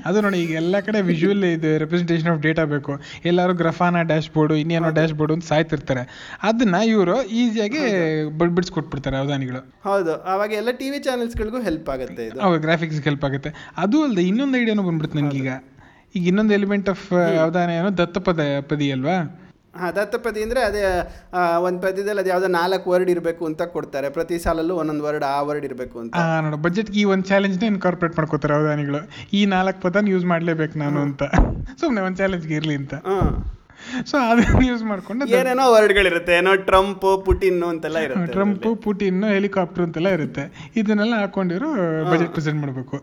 ಅದು 0.05 0.21
ನೋಡಿ 0.21 0.39
ಈಗ 0.39 0.51
ಎಲ್ಲ 0.51 0.81
ಕಡೆ 0.81 1.01
ವಿಜುವಲ್ 1.01 1.45
ಇದು 1.45 1.79
ರೆಪ್ರೆಸೆಂಟೇಷನ್ 1.79 2.29
ಆಫ್ 2.33 2.43
ಡೇಟಾ 2.43 2.65
ಬೇಕು. 2.65 3.01
ಎಲ್ಲರೂ 3.25 3.55
ಗ್ರಫಾನ 3.55 4.03
ಡ್ಯಾಶ್ 4.03 4.31
ಬೋರ್ಡು 4.31 4.55
ಇನ್ನೇನೋ 4.55 4.91
ಡ್ಯಾಶ್ 4.91 5.13
ಬೋರ್ಡು 5.13 5.35
ಅಂತ 5.35 5.45
ಸಾಯ್ತಿರ್ತಾರೆ. 5.45 6.35
ಅದನ್ನ 6.43 6.75
ಇವರು 6.75 7.23
ಈಸಿಯಾಗಿ 7.23 7.79
ಬಿಡ್ 8.39 8.53
ಬಿಡಿಸ್ಕೊಟ್ಬಿಡ್ತಾರೆ 8.53 9.17
ಅವಧಾನಿಗಳು. 9.17 9.73
ಹೌದು. 9.85 10.23
ಅವಾಗ 10.23 10.53
ಎಲ್ಲ 10.53 10.69
ಟಿವಿ 10.71 10.99
ಚಾನೆಲ್ಸ್ಗಳಿಗೂ 10.99 11.61
ಹೆಲ್ಪ್ 11.61 11.91
ಆಗುತ್ತೆ 11.91 12.27
ಇದು. 12.27 12.41
ಅವಾಗ 12.41 12.61
ಗ್ರಾಫಿಕ್ಸ್ 12.61 13.03
ಹೆಲ್ಪ್ 13.03 13.25
ಆಗುತ್ತೆ. 13.25 13.53
ಅದು 13.77 14.05
ಅಲ್ಲದೆ 14.05 14.23
ಇನ್ನೊಂದು 14.23 14.59
ಐಡಿಯಾನು 14.59 14.83
ಬಂದ್ಬಿಡ್ತು 14.83 15.19
ನನಗೀಗ. 15.19 15.49
ಈಗ 16.15 16.27
ಇನ್ನೊಂದು 16.27 16.55
ಎಲಿಮೆಂಟ್ 16.55 16.89
ಆಫ್ 16.89 17.13
ಅವಧಾನ 17.41 17.71
ಏನೋ 17.71 17.91
ದತ್ತಪದ 17.91 18.41
ಪದಿ 18.61 18.93
ಅಲ್ವಾ? 18.93 19.48
ಹಾಂ 19.75 19.91
ದತ್ತಪದಿ 19.97 20.41
ಅಂದರೆ 20.45 20.61
ಅದೇ 20.69 20.83
ಒಂದು 21.67 21.79
ಪದ್ಯದಲ್ಲಿ 21.85 22.21
ಅದು 22.23 22.31
ಯಾವುದೋ 22.33 22.49
ನಾಲ್ಕು 22.59 22.87
ವರ್ಡ್ 22.93 23.11
ಇರಬೇಕು 23.15 23.43
ಅಂತ 23.51 23.63
ಕೊಡ್ತಾರೆ. 23.75 24.09
ಪ್ರತಿ 24.17 24.37
ಸಾಲಲ್ಲೂ 24.45 24.75
ಒಂದೊಂದು 24.83 25.05
ವರ್ಡ್ 25.09 25.25
ಆ 25.35 25.37
ವರ್ಡ್ 25.49 25.67
ಇರಬೇಕು 25.69 25.97
ಅಂತ. 26.03 26.15
ನೋಡಿ 26.45 26.59
ಬಜೆಟ್ಗೆ 26.67 26.99
ಈ 27.03 27.05
ಒಂದು 27.13 27.27
ಚಾಲೆಂಜ್ನ 27.33 27.67
ಇನ್ಕಾರ್ಪೊರೇಟ್ 27.75 28.17
ಮಾಡ್ಕೋತಾರೆ 28.19 28.55
ಅವಧಾನಿಗಳು. 28.59 29.03
ಈ 29.39 29.43
ನಾಲ್ಕು 29.55 29.81
ಪದನ 29.87 30.11
ಯೂಸ್ 30.15 30.27
ಮಾಡಲೇಬೇಕು 30.33 30.79
ನಾನು 30.85 31.01
ಅಂತ. 31.09 31.23
ಸುಮ್ಮನೆ 31.83 32.03
ಒಂದು 32.09 32.21
ಚಾಲೆಂಜ್ಗೆ 32.23 32.57
ಇರಲಿ 32.61 32.77
ಅಂತ. 32.83 32.95
ಹಾಂ. 33.11 33.31
ಸೊ 34.11 34.17
ಅದನ್ನ 34.31 34.63
ಯೂಸ್ 34.69 34.83
ಮಾಡ್ಕೊಂಡು 34.91 35.25
ಏನೇನೋ 35.39 35.65
ವರ್ಡ್ಗಳಿರುತ್ತೆ 35.75 36.33
ಏನೋ 36.39 36.53
ಟ್ರಂಪ್ 36.71 37.05
ಪುಟಿನ್ 37.27 37.61
ಅಂತೆಲ್ಲ 37.73 37.99
ಇರುತ್ತೆ 38.07 38.33
ಟ್ರಂಪ್ 38.37 38.67
ಪುಟಿನ್ 38.87 39.21
ಹೆಲಿಕಾಪ್ಟರ್ 39.35 39.85
ಅಂತೆಲ್ಲ 39.85 40.11
ಇರುತ್ತೆ. 40.19 40.45
ಇದನ್ನೆಲ್ಲ 40.81 41.15
ಹಾಕೊಂಡಿರೋ 41.21 41.69
ಬಜೆಟ್ 42.13 42.33
ಪ್ರೆಸೆಂಟ್ 42.37 42.61
ಮಾಡಬೇಕು. 42.65 42.99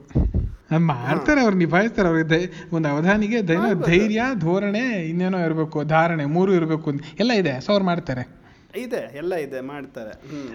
ಮಾಡ್ತಾರೆ 0.71 1.41
ಅವ್ರು 1.41 1.57
ನಿಭಾಯಿಸ್ತಾರೆ 1.57 2.09
ಅವ್ರಿಗೆ 2.09 2.29
ಧೈ 2.29 2.41
ಒಂದು 2.75 2.89
ಅವಧಾನಿಗೆ 2.89 3.47
ದೈನ 3.47 3.67
ಧೈರ್ಯ 3.85 4.21
ಧೋರಣೆ 4.37 4.83
ಇನ್ನೇನೋ 5.09 5.39
ಇರಬೇಕು 5.45 5.83
ಧಾರಣೆ 5.83 6.25
ಮೂರು 6.25 6.53
ಇರಬೇಕು 6.53 6.91
ಎಲ್ಲ 7.19 7.31
ಇದೆ 7.33 7.61
ಸೊ 7.65 7.71
ಅವ್ರು 7.71 7.85
ಮಾಡ್ತಾರೆ. 7.85 8.45
ಇದೆ 8.77 9.17
ಎಲ್ಲ 9.17 9.33
ಇದೆ 9.35 9.61
ಮಾಡ್ತಾರೆ. 9.61 10.13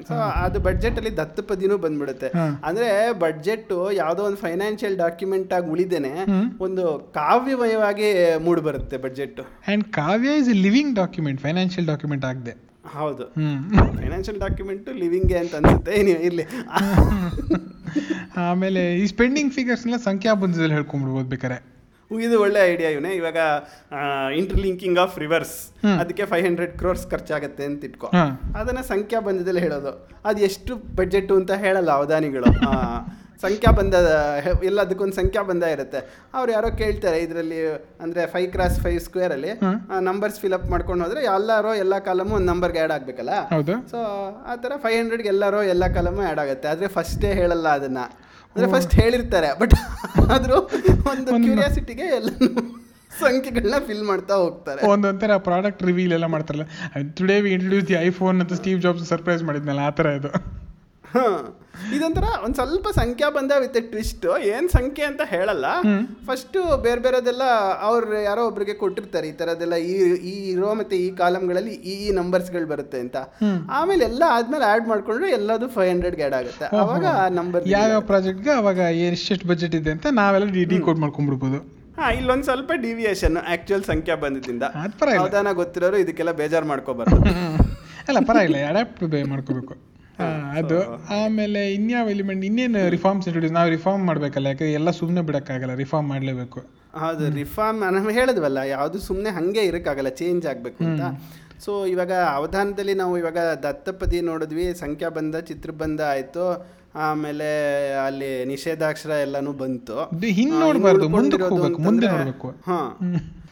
ಸೊ 0.09 0.15
ಅದು 0.15 0.61
ಬಡ್ಜೆಟ್ 0.61 0.97
ಅಲ್ಲಿ 0.97 1.17
ದತ್ತಪದಿನೂ 1.17 1.79
ಬಂದ್ಬಿಡುತ್ತೆ. 1.79 2.29
ಅಂದ್ರೆ 2.65 3.13
ಬಡ್ಜೆಟ್ 3.19 3.73
ಯಾವ್ದೋ 3.93 4.25
ಒಂದು 4.25 4.37
ಫೈನಾನ್ಷಿಯಲ್ 4.37 4.97
ಡಾಕ್ಯುಮೆಂಟ್ 4.97 5.53
ಆಗಿ 5.53 5.71
ಉಳಿದೇನೆ 5.71 6.13
ಒಂದು 6.61 6.85
ಕಾವ್ಯಮಯವಾಗಿ 7.15 8.37
ಮೂಡ್ 8.39 8.61
ಬರುತ್ತೆ 8.61 8.97
budget 8.97 9.41
and 9.69 9.85
kavya 9.85 10.35
is 10.43 10.49
a 10.49 10.53
living 10.53 10.95
document 10.95 11.41
financial 11.41 11.87
document 11.87 12.25
ಆಗದೆ. 12.25 12.70
ಹೌದು. 12.93 13.25
ಫೈನಾನ್ಷಿಯಲ್ 13.97 14.41
ಡಾಕ್ಯುಮೆಂಟ್ 14.41 14.89
ಲಿವಿಂಗ್ 14.95 15.33
ಅಂತ 15.33 15.55
ಅನ್ಸುತ್ತೆ. 15.55 15.93
ಇರ್ಲಿ. 15.93 16.45
ಆಮೇಲೆ 18.37 18.95
ಈ 18.95 19.07
ಸ್ಪೆಂಡಿಂಗ್ 19.07 19.53
ಫಿಗರ್ಸ್ 19.53 19.87
ಎಲ್ಲ 19.87 19.97
ಸಂಖ್ಯಾ 19.97 20.35
ಬಂಧದಲ್ಲಿ 20.35 20.75
ಹೇಳ್ಕೊಂಡ್ಬಿಡ್ಬೋದು 20.75 21.29
ಬೇಕಾರೆ 21.29 21.71
ಇದು 22.21 22.41
ಒಳ್ಳೆ 22.41 22.73
ಐಡಿಯಾ 22.73 22.91
ಇವನೇ. 22.91 23.11
ಇವಾಗ 23.11 23.37
ಇಂಟರ್ಲಿಂಕಿಂಗ್ 24.37 24.99
ಆಫ್ 24.99 25.19
ರಿವರ್ಸ್. 25.19 25.87
ಅದಕ್ಕೆ 26.01 26.25
ಫೈವ್ 26.25 26.47
ಹಂಡ್ರೆಡ್ 26.47 26.73
ಕ್ರೋರ್ಸ್ 26.79 27.11
ಖರ್ಚಾಗತ್ತೆ 27.11 27.65
ಅಂತ 27.65 27.85
ಇಟ್ಕೋ. 27.85 28.11
ಅದನ್ನ 28.57 28.81
ಸಂಖ್ಯಾ 28.81 29.21
ಬಂಧದಲ್ಲಿ 29.21 29.61
ಹೇಳೋದು. 29.61 30.09
ಅದು 30.25 30.41
ಎಷ್ಟು 30.43 30.77
ಬಜೆಟ್ 30.97 31.33
ಅಂತ 31.33 31.51
ಹೇಳಲ್ಲ 31.51 31.91
ಅವಧಾನಿಗಳು. 31.91 32.47
ಆ, 33.43 34.23
ಎಲ್ಲದಕ್ಕೂ 34.65 35.03
ಒಂದು 35.03 35.17
ಸಂಖ್ಯಾ 35.17 35.43
ಬಂಧ 35.43 35.65
ಇರುತ್ತೆ. 35.75 36.01
ಅವ್ರು 36.35 36.51
ಯಾರೋ 36.53 36.69
ಕೇಳ್ತಾರೆ 36.81 37.19
ಇದರಲ್ಲಿ 37.23 37.59
ಅಂದರೆ 38.01 38.23
ಫೈವ್ 38.27 38.49
ಕ್ರಾಸ್ 38.53 38.79
ಫೈವ್ 38.81 38.99
ಸ್ಕ್ವೇರಲ್ಲಿ 39.01 39.53
ಅಲ್ಲಿ 39.53 40.01
ನಂಬರ್ಸ್ 40.09 40.39
ಅಪ್ 40.55 40.69
ಮಾಡ್ಕೊಂಡು 40.71 41.05
ಹೋದ್ರೆ 41.05 41.23
ಎಲ್ಲಾರೋ 41.33 41.73
ಎಲ್ಲ 41.83 41.95
ಕಾಲಮು 42.07 42.35
ಒಂದು 42.39 42.49
ನಂಬರ್ಗೆ 42.53 42.81
ಆ್ಯಡ್ 42.81 42.95
ಆಗಬೇಕಲ್ಲ? 42.97 43.35
ಸೊ 43.93 43.99
ಆ 44.47 44.57
ಥರ 44.57 44.73
ಫೈವ್ 44.83 44.99
ಹಂಡ್ರೆಡ್ಗೆ 45.01 45.31
ಎಲ್ಲಾರೋ 45.35 45.63
ಎಲ್ಲ 45.73 45.87
ಕಾಲಮು 45.97 46.23
ಆ್ಯಡ್ 46.27 46.43
ಆಗುತ್ತೆ. 46.45 46.69
ಆದರೆ 46.69 46.89
ಫಸ್ಟೇ 46.97 47.31
ಹೇಳಲ್ಲ 47.41 47.69
ಅದನ್ನ. 47.79 48.03
ಅಂದರೆ 48.57 48.69
ಫಸ್ಟ್ 48.73 48.95
ಹೇಳಿರ್ತಾರೆ 49.01 49.51
ಬಟ್ 49.59 49.75
ಆದರೂ 50.35 50.57
ಒಂದು 51.11 51.29
ಕ್ಯೂರಿಯಾಸಿಟಿಗೆ 51.45 52.07
ಎಲ್ಲ 52.17 52.31
ಸಂಖ್ಯೆಗಳನ್ನ 53.21 53.79
ಫಿಲ್ 53.87 54.05
ಮಾಡ್ತಾ 54.05 54.35
ಹೋಗ್ತಾರೆ. 54.37 54.81
ಒಂದೊಂಥರ 54.91 55.37
ಪ್ರಾಡಕ್ಟ್ 55.47 55.83
ರಿವೀಲ್ 55.83 56.13
ಎಲ್ಲ 56.13 56.27
ಮಾಡ್ತಾರಲ್ಲ. 56.35 56.67
Today 57.19 57.37
we 57.41 57.51
introduce 57.57 57.87
the 57.89 57.97
iPhone 58.07 58.37
ಅಂತ 58.43 58.55
ಸ್ಟೀವ್ 58.61 58.81
ಜಾಬ್ಸ್ 58.81 59.07
ಸರ್ಪ್ರೈಸ್ 59.09 59.43
ಮಾಡಿದ್ನಲ್ಲ 59.49 59.83
ಆ 59.87 59.95
ಥರ 59.99 60.07
ಇದು. 60.19 60.31
ಇದೊಂಥರ 61.97 62.27
ಒಂದು 62.45 62.57
ಸ್ವಲ್ಪ 62.59 62.89
ಸಂಖ್ಯಾ 62.99 63.29
ಬಂದ 63.37 63.53
ವಿತ್ 63.63 63.79
ಟ್ವಿಸ್ಟ್ 63.93 64.27
ಏನು 64.55 64.69
ಸಂಖ್ಯೆ 64.69 65.05
ಅಂತ 65.11 65.23
ಹೇಳಲ್ಲ. 65.33 65.67
ಫಸ್ಟ್ 66.29 66.57
ಬೇರೆ 66.87 67.01
ಬೇರೆದೆಲ್ಲ 67.07 67.45
ಅವ್ರು 67.89 68.19
ಯಾರೋ 68.29 68.43
ಒಬ್ರಿಗೆ 68.51 68.75
ಕೊಟ್ಟಿರ್ತಾರೆ. 68.83 69.27
ಈ 69.33 69.35
ಥರದ್ದೆಲ್ಲ 69.41 69.77
ಈ 69.91 69.95
ಈ 70.33 70.35
ಇರೋ 70.53 70.71
ಮತ್ತೆ 70.81 70.97
ಈ 71.05 71.09
ಕಾಲಮ್ಗಳಲ್ಲಿ 71.23 71.75
ಈ 71.93 71.95
ಈ 72.07 72.11
ನಂಬರ್ಸ್ಗಳು 72.21 72.69
ಬರುತ್ತೆ 72.73 73.01
ಅಂತ. 73.05 73.17
ಆಮೇಲೆ 73.79 74.05
ಎಲ್ಲ 74.11 74.23
ಆದ್ಮೇಲೆ 74.37 74.65
ಆಡ್ 74.73 74.87
ಮಾಡ್ಕೊಂಡ್ರೆ 74.93 75.31
ಎಲ್ಲದು 75.41 75.69
ಫೈವ್ 75.77 75.91
ಹಂಡ್ರೆಡ್ಗೆ 75.93 76.25
ಆ್ಯಡ್ 76.27 76.39
ಆಗುತ್ತೆ. 76.41 76.69
ಅವಾಗ 76.85 77.05
ಆ 77.23 77.27
ನಂಬರ್ 77.41 77.69
ಯಾವ 77.77 78.01
ಪ್ರಾಜೆಕ್ಟ್ಗೆ 78.13 78.55
ಅವಾಗ 78.61 78.79
ಎಷ್ಟೆಷ್ಟು 79.11 79.49
ಬಜೆಟ್ 79.53 79.77
ಇದೆ 79.81 79.93
ಅಂತ 79.97 80.07
ನಾವೆಲ್ಲ 80.23 80.49
ಡಿ 80.59 80.65
ಡಿ 80.73 80.79
ಕೋಡ್ 80.89 81.03
ಮಾಡ್ಕೊಂಡ್ಬಿಡ್ಬೋದು. 81.05 81.61
ಹಾ 82.01 82.09
ಇಲ್ಲೊಂದು 82.21 82.45
ಸ್ವಲ್ಪ 82.45 82.73
ಡಿವಿಯೇಷನ್ 82.87 83.37
ಆಕ್ಚುಯಲ್ 83.55 83.85
ಸಂಖ್ಯಾ 83.93 84.17
ಬಂದಿದ್ದಿಂದ. 84.17 84.65
ಗೊತ್ತಿರೋರು 85.63 85.99
ಇದಕ್ಕೆಲ್ಲ 86.05 86.35
ಬೇಜಾರು 86.43 86.69
ಮಾಡ್ಕೋಬಾರ್ದು. 86.73 87.21
ಅಲ್ಲ 88.09 88.19
ಪರವಾಗಿಲ್ಲ. 88.29 88.59
ಅಡ್ಯಾಪ್ಟ್ 88.69 89.03
ಮಾಡ್ಕೋಬೇಕು. 89.33 89.75
ಅದು 90.59 90.79
ಆಮೇಲೆ 91.15 91.73
ಇನ್ಯಾವ 91.73 92.11
ಎಲಿಮೆಂಟ್ 92.11 92.45
ಇನ್ನೇನು 92.45 92.91
ರಿಫಾರ್ಮ್ಸ್ 92.91 93.29
ಇಂಟ್ರೊಡ್ಯೂಸ್ 93.29 93.55
ನಾವು 93.55 93.71
ರಿಫಾರ್ಮ್ 93.71 94.07
ಮಾಡಬೇಕಲ್ಲ? 94.07 94.47
ಯಾಕಂದ್ರೆ 94.47 94.73
ಎಲ್ಲ 94.73 94.91
ಸುಮ್ಮನೆ 94.91 95.21
ಬಿಡೋಕ್ಕಾಗಲ್ಲ 95.21 95.75
ರಿಫಾರ್ಮ್ 95.75 96.09
ಮಾಡಲೇಬೇಕು. 96.09 96.61
ಹೌದು 96.99 97.31
ರಿಫಾರ್ಮ್ 97.35 97.81
ನಾವು 97.81 98.09
ಹೇಳಿದ್ವಲ್ಲ 98.09 98.59
ಯಾವುದು 98.59 98.99
ಸುಮ್ಮನೆ 98.99 99.31
ಹಾಗೆ 99.31 99.65
ಇರೋಕ್ಕಾಗಲ್ಲ 99.65 100.09
ಚೇಂಜ್ 100.09 100.47
ಆಗಬೇಕು 100.47 100.85
ಅಂತ. 100.85 101.01
ಸೊ 101.65 101.87
ಇವಾಗ 101.87 102.13
ಅವಧಾನದಲ್ಲಿ 102.13 102.95
ನಾವು 102.95 103.19
ಇವಾಗ 103.19 103.39
ದತ್ತಪದಿ 103.63 104.21
ನೋಡಿದ್ವಿ 104.21 104.75
ಸಂಖ್ಯಾ 104.75 105.09
ಬಂಧ 105.09 105.37
ಚಿತ್ರಬಂಧ 105.37 106.01
ಆಯಿತು. 106.01 106.71
ಆಮೇಲೆ 106.97 107.49
ಅಲ್ಲಿ 108.05 108.45
ನಿಷೇಧಾಕ್ಷರ 108.45 109.11
ಎಲ್ಲಾನು 109.11 109.53
ಬಂತು. 109.53 109.97
ನೋಡಬಾರ್ದು 110.49 111.09
ಹೋಗ್ಬೇಕು 111.09 111.83
ಮುಂದೆ 111.83 112.07
ನೋಡಬೇಕು 112.07 112.49
ಹಾ. 112.49 112.99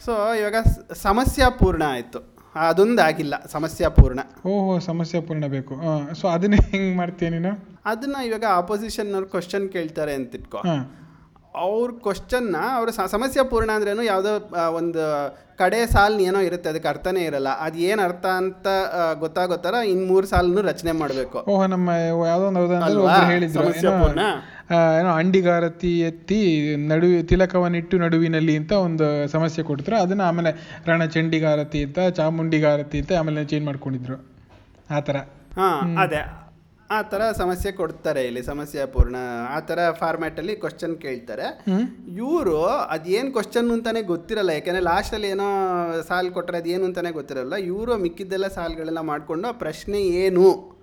ಸೊ 0.04 0.34
ಇವಾಗ 0.34 0.54
ಸಮಸ್ಯೆ 0.94 1.58
ಪೂರ್ಣ 1.58 1.82
ಆಯಿತು. 1.86 2.37
ಅದೊಂದು 2.66 3.02
ಆಗಿಲ್ಲ 3.02 3.34
ಸಮಸ್ಯಾಪೂರ್ಣ. 3.46 4.20
ಓಹೋ 4.46 4.78
ಸಮಸ್ಯೆ 4.80 5.20
ಪೂರ್ಣ 5.20 5.46
ಬೇಕು. 5.46 5.74
ಸೊ 6.14 6.28
ಅದನ್ನೇ 6.28 6.56
ಹೆಂಗೆ 6.70 6.96
ಮಾಡ್ತೀಯ 6.96 7.28
ನೀನು? 7.28 7.52
ಅದನ್ನ 7.84 8.16
ಇವಾಗ 8.24 8.44
ಆಪೋಸಿಷನ್ನವ್ರು 8.50 9.26
ಕ್ವಶನ್ 9.26 9.68
ಕೇಳ್ತಾರೆ 9.68 10.14
ಅಂತ 10.14 10.34
ಇಟ್ಕೋ. 10.34 10.60
ಅವ್ರ 11.56 11.90
ಕ್ವಶನ್ನ 12.02 12.56
ಅವ್ರ 12.74 12.88
ಸಮಸ್ಯೆ 13.06 13.48
ಪೂರ್ಣ 13.48 13.70
ಅಂದ್ರೇನು 13.70 14.02
ಯಾವುದೋ 14.02 14.32
ಒಂದು 14.74 15.02
ಕಡೆ 15.56 15.86
ಸಾಲ್ 15.86 16.20
ಏನೋ 16.20 16.40
ಇರುತ್ತೆ 16.40 16.70
ಅದಕ್ಕೆ 16.70 16.88
ಅರ್ಥನೇ 16.88 17.20
ಇರಲ್ಲ. 17.20 17.48
ಅದು 17.58 17.78
ಏನು 17.82 18.02
ಅರ್ಥ 18.02 18.26
ಅಂತ 18.36 18.66
ಆ, 18.92 19.12
ಗೊತ್ತಾಗೋತ್ತರ 19.14 19.74
ಇನ್ನು 19.86 20.06
ಮೂರು 20.06 20.26
ಸಾಲನ್ನು 20.26 20.62
ರಚನೆ 20.62 20.92
ಮಾಡಬೇಕು. 20.92 21.38
ಓಹೋ 21.48 21.66
ನಮ್ಮ 21.66 21.88
ಯಾವುದೋ 22.26 22.46
ಒಂದು 22.46 22.84
ಅಲ್ವಾ? 22.84 23.16
ಸಮಸ್ಯೆ 23.54 23.90
ಪೂರ್ಣ? 24.02 24.24
ಏನೋ 24.70 25.08
ಅಂಡಿಗಾರತಿ 25.08 26.00
ಎತ್ತಿ 26.00 26.76
ನಡುವೆ 26.76 27.22
ತಿಲಕವನ್ನಿಟ್ಟು 27.22 27.98
ನಡುವಿನಲ್ಲಿ 27.98 28.56
ಅಂತ 28.56 28.72
ಒಂದು 28.72 29.28
ಸಮಸ್ಯೆ 29.28 29.64
ಕೊಡ್ತಾರೆ. 29.64 29.98
ಅದನ್ನು 29.98 30.24
ಆಮೇಲೆ 30.24 30.80
ರಣಚಂಡಿಗಾರತಿ 30.86 31.84
ಅಂತ 31.84 31.98
ಚಾಮುಂಡಿಗಾರತಿ 32.10 32.98
ಅಂತ 32.98 33.12
ಆಮೇಲೆ 33.12 33.44
ಚೇಂಜ್ 33.44 33.66
ಮಾಡ್ಕೊಂಡಿದ್ರು. 33.66 34.26
ಆ 34.90 35.00
ಥರ. 35.00 35.16
ಹಾ 35.54 35.96
ಅದೇ. 36.02 36.44
ಆ 36.90 37.02
ಥರ 37.02 37.32
ಸಮಸ್ಯೆ 37.32 37.72
ಕೊಡ್ತಾರೆ 37.72 38.24
ಇಲ್ಲಿ 38.24 38.42
ಸಮಸ್ಯೆ 38.42 38.86
ಪೂರ್ಣ. 38.86 39.16
ಆ 39.50 39.60
ಥರ 39.60 39.78
ಫಾರ್ಮ್ಯಾಟಲ್ಲಿ 39.90 40.56
ಕ್ವಶನ್ 40.56 40.98
ಕೇಳ್ತಾರೆ. 40.98 41.64
ಇವರು 42.16 42.62
ಅದೇನು 42.66 43.32
ಕ್ವಶನ್ 43.32 43.70
ಅಂತಾನೆ 43.70 44.02
ಗೊತ್ತಿರಲ್ಲ 44.02 44.50
ಯಾಕೆಂದರೆ 44.50 44.82
ಲಾಸ್ಟಲ್ಲಿ 44.82 45.28
ಏನೋ 45.28 45.48
ಸಾಲ್ 46.08 46.30
ಕೊಟ್ಟರೆ 46.30 46.56
ಅದೇನು 46.56 46.84
ಅಂತಾನೆ 46.84 47.10
ಗೊತ್ತಿರಲ್ಲ. 47.10 47.54
ಇವರು 47.54 47.96
ಮಿಕ್ಕಿದ್ದೆಲ್ಲ 47.96 48.48
ಸಾಲ್ಗಳೆಲ್ಲ 48.48 49.00
ಮಾಡಿಕೊಂಡು 49.00 49.58
ಪ್ರಶ್ನೆ 49.58 50.00
ಏನು? 50.02 50.77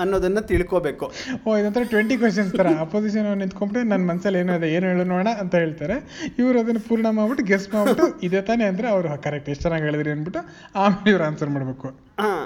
ಅನ್ನೋದನ್ನ 0.00 0.40
ತಿಳ್ಕೋಬೇಕು. 0.50 1.06
ಓ 1.46 1.56
ಇದಂತರ 1.60 1.84
ಟ್ವೆಂಟಿ 1.94 2.16
ಕ್ವಶನ್ಸ್ 2.22 2.52
ತರ. 2.58 2.68
ಅಪೋಸಿಷನ್ 2.86 3.26
ಅವ್ರು 3.30 3.40
ನಿಂತ್ಕೊಂಡ್ಬಿಟ್ಟು 3.44 3.88
ನನ್ನ 3.92 4.02
ಮನಸ್ಸಲ್ಲಿ 4.10 4.40
ಏನೋ 4.42 4.54
ಇದೆ 4.60 4.70
ಏನು 4.76 4.86
ಹೇಳು 4.90 5.06
ನೋಡೋಣ 5.12 5.30
ಅಂತ 5.44 5.54
ಹೇಳ್ತಾರೆ. 5.62 5.96
ಇವರು 6.40 6.56
ಅದನ್ನು 6.64 6.82
ಪೂರ್ಣ 6.88 7.06
ಮಾಡ್ಬಿಟ್ಟು 7.20 7.44
ಗೆಸ್ 7.52 7.68
ಮಾಡ್ಬಿಟ್ಟು 7.74 8.06
ಇದೇ 8.28 8.42
ತಾನೇ 8.50 8.66
ಅಂದರೆ 8.72 8.88
ಅವರು 8.94 9.08
ಕರೆಕ್ಟ್ 9.28 9.48
ಎಷ್ಟು 9.54 9.64
ಚೆನ್ನಾಗಿ 9.66 9.86
ಹೇಳಿದ್ರಿ 9.88 10.12
ಅಂದ್ಬಿಟ್ಟು 10.16 10.42
ಆಮೇಲೆ 10.82 11.10
ಇವ್ರು 11.14 11.26
ಆನ್ಸರ್ 11.30 11.52
ಮಾಡಬೇಕು. 11.56 11.88
ಹಾಂ. 12.24 12.44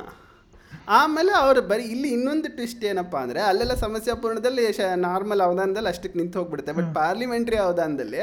ಆಮೇಲೆ 0.98 1.32
ಅವರು 1.42 1.60
ಬರೀ 1.70 1.84
ಇಲ್ಲಿ 1.94 2.08
ಇನ್ನೊಂದು 2.16 2.48
ಟ್ವಿಸ್ಟ್ 2.56 2.82
ಏನಪ್ಪ 2.90 3.14
ಅಂದರೆ 3.22 3.40
ಅಲ್ಲೆಲ್ಲ 3.50 3.74
ಸಮಸ್ಯೆ 3.84 4.12
ಪೂರ್ಣದಲ್ಲಿ 4.22 4.64
ನಾರ್ಮಲ್ 5.06 5.40
ಅವಧಾನದಲ್ಲಿ 5.46 5.88
ಅಷ್ಟಕ್ಕೆ 5.92 6.18
ನಿಂತು 6.20 6.38
ಹೋಗ್ಬಿಡುತ್ತೆ. 6.38 6.72
ಬಟ್ 6.78 6.90
ಪಾರ್ಲಿಮೆಂಟ್ರಿ 6.98 7.58
ಅವಧಾನದಲ್ಲಿ 7.64 8.20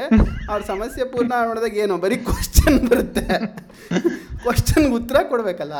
ಅವ್ರ 0.50 0.60
ಸಮಸ್ಯೆ 0.72 1.04
ಪೂರ್ಣ 1.14 1.32
ಮಾಡಿದಾಗ 1.48 1.76
ಏನು 1.84 1.96
ಬರೀ 2.04 2.16
ಕ್ವಶನ್ 2.28 2.78
ಬರುತ್ತೆ. 2.92 3.26
ಕ್ವಶನ್ಗೆ 4.44 4.94
ಉತ್ತರ 5.00 5.16
ಕೊಡ್ಬೇಕಲ್ಲ. 5.32 5.76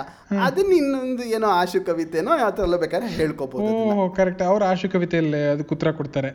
ಅದನ್ನ 0.46 0.72
ಇನ್ನೊಂದು 0.80 1.24
ಏನೋ 1.36 1.48
ಆಶು 1.60 1.80
ಕವಿತೆನೋ 1.88 2.32
ಯಾವ 2.42 2.50
ಥರ 2.58 2.76
ಬೇಕಾದ್ರೆ 2.84 3.10
ಹೇಳ್ಕೊಬೋದು 3.18 3.72
ಓ 4.04 4.08
ಕರೆಕ್ಟ್ 4.18 4.42
ಅವ್ರು 4.50 4.64
ಆಶು 4.70 4.88
ಕವಿತೆಯಲ್ಲಿ 4.94 5.42
ಅದಕ್ಕೆ 5.54 5.74
ಉತ್ತರ 5.76 5.90
ಕೊಡ್ತಾರೆ. 6.00 6.30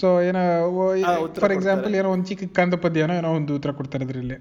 ಸೊ 0.00 0.08
ಏನೋ 0.28 0.42
ಫಾರ್ 1.42 1.54
ಎಕ್ಸಾಂಪಲ್ 1.58 1.94
ಏನೋ 2.00 2.10
ಒಂದು 2.16 2.26
ಚಿಕ್ಕ 2.30 2.50
ಕಂದ 2.58 2.74
ಪದ್ಯನೋ 2.84 3.14
ಏನೋ 3.20 3.30
ಒಂದು 3.38 3.54
ಉತ್ತರ 3.58 3.72
ಕೊಡ್ತಾರೆ 3.80 4.04
ಅದರಲ್ಲಿ. 4.08 4.38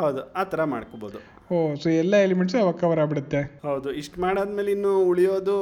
ಹೌದು 0.00 0.20
ಆ 0.40 0.42
ಥರ 0.50 0.64
ಮಾಡ್ಕೋಬೋದು. 0.74 1.18
ಓ 1.54 1.56
ಸೊ 1.82 1.88
ಎಲ್ಲ 2.02 2.14
ಎಲಿಮೆಂಟ್ಸು 2.26 2.56
ಅವಾಗ 2.62 2.76
ಕವರ್ 2.82 3.00
ಆಗ್ಬಿಡುತ್ತೆ. 3.02 3.40
ಹೌದು 3.68 3.88
ಇಷ್ಟು 4.02 4.18
ಮಾಡಾದ್ಮೇಲೆ 4.24 4.70
ಇನ್ನು 4.76 4.92
ಉಳಿಯೋದು 5.10 5.56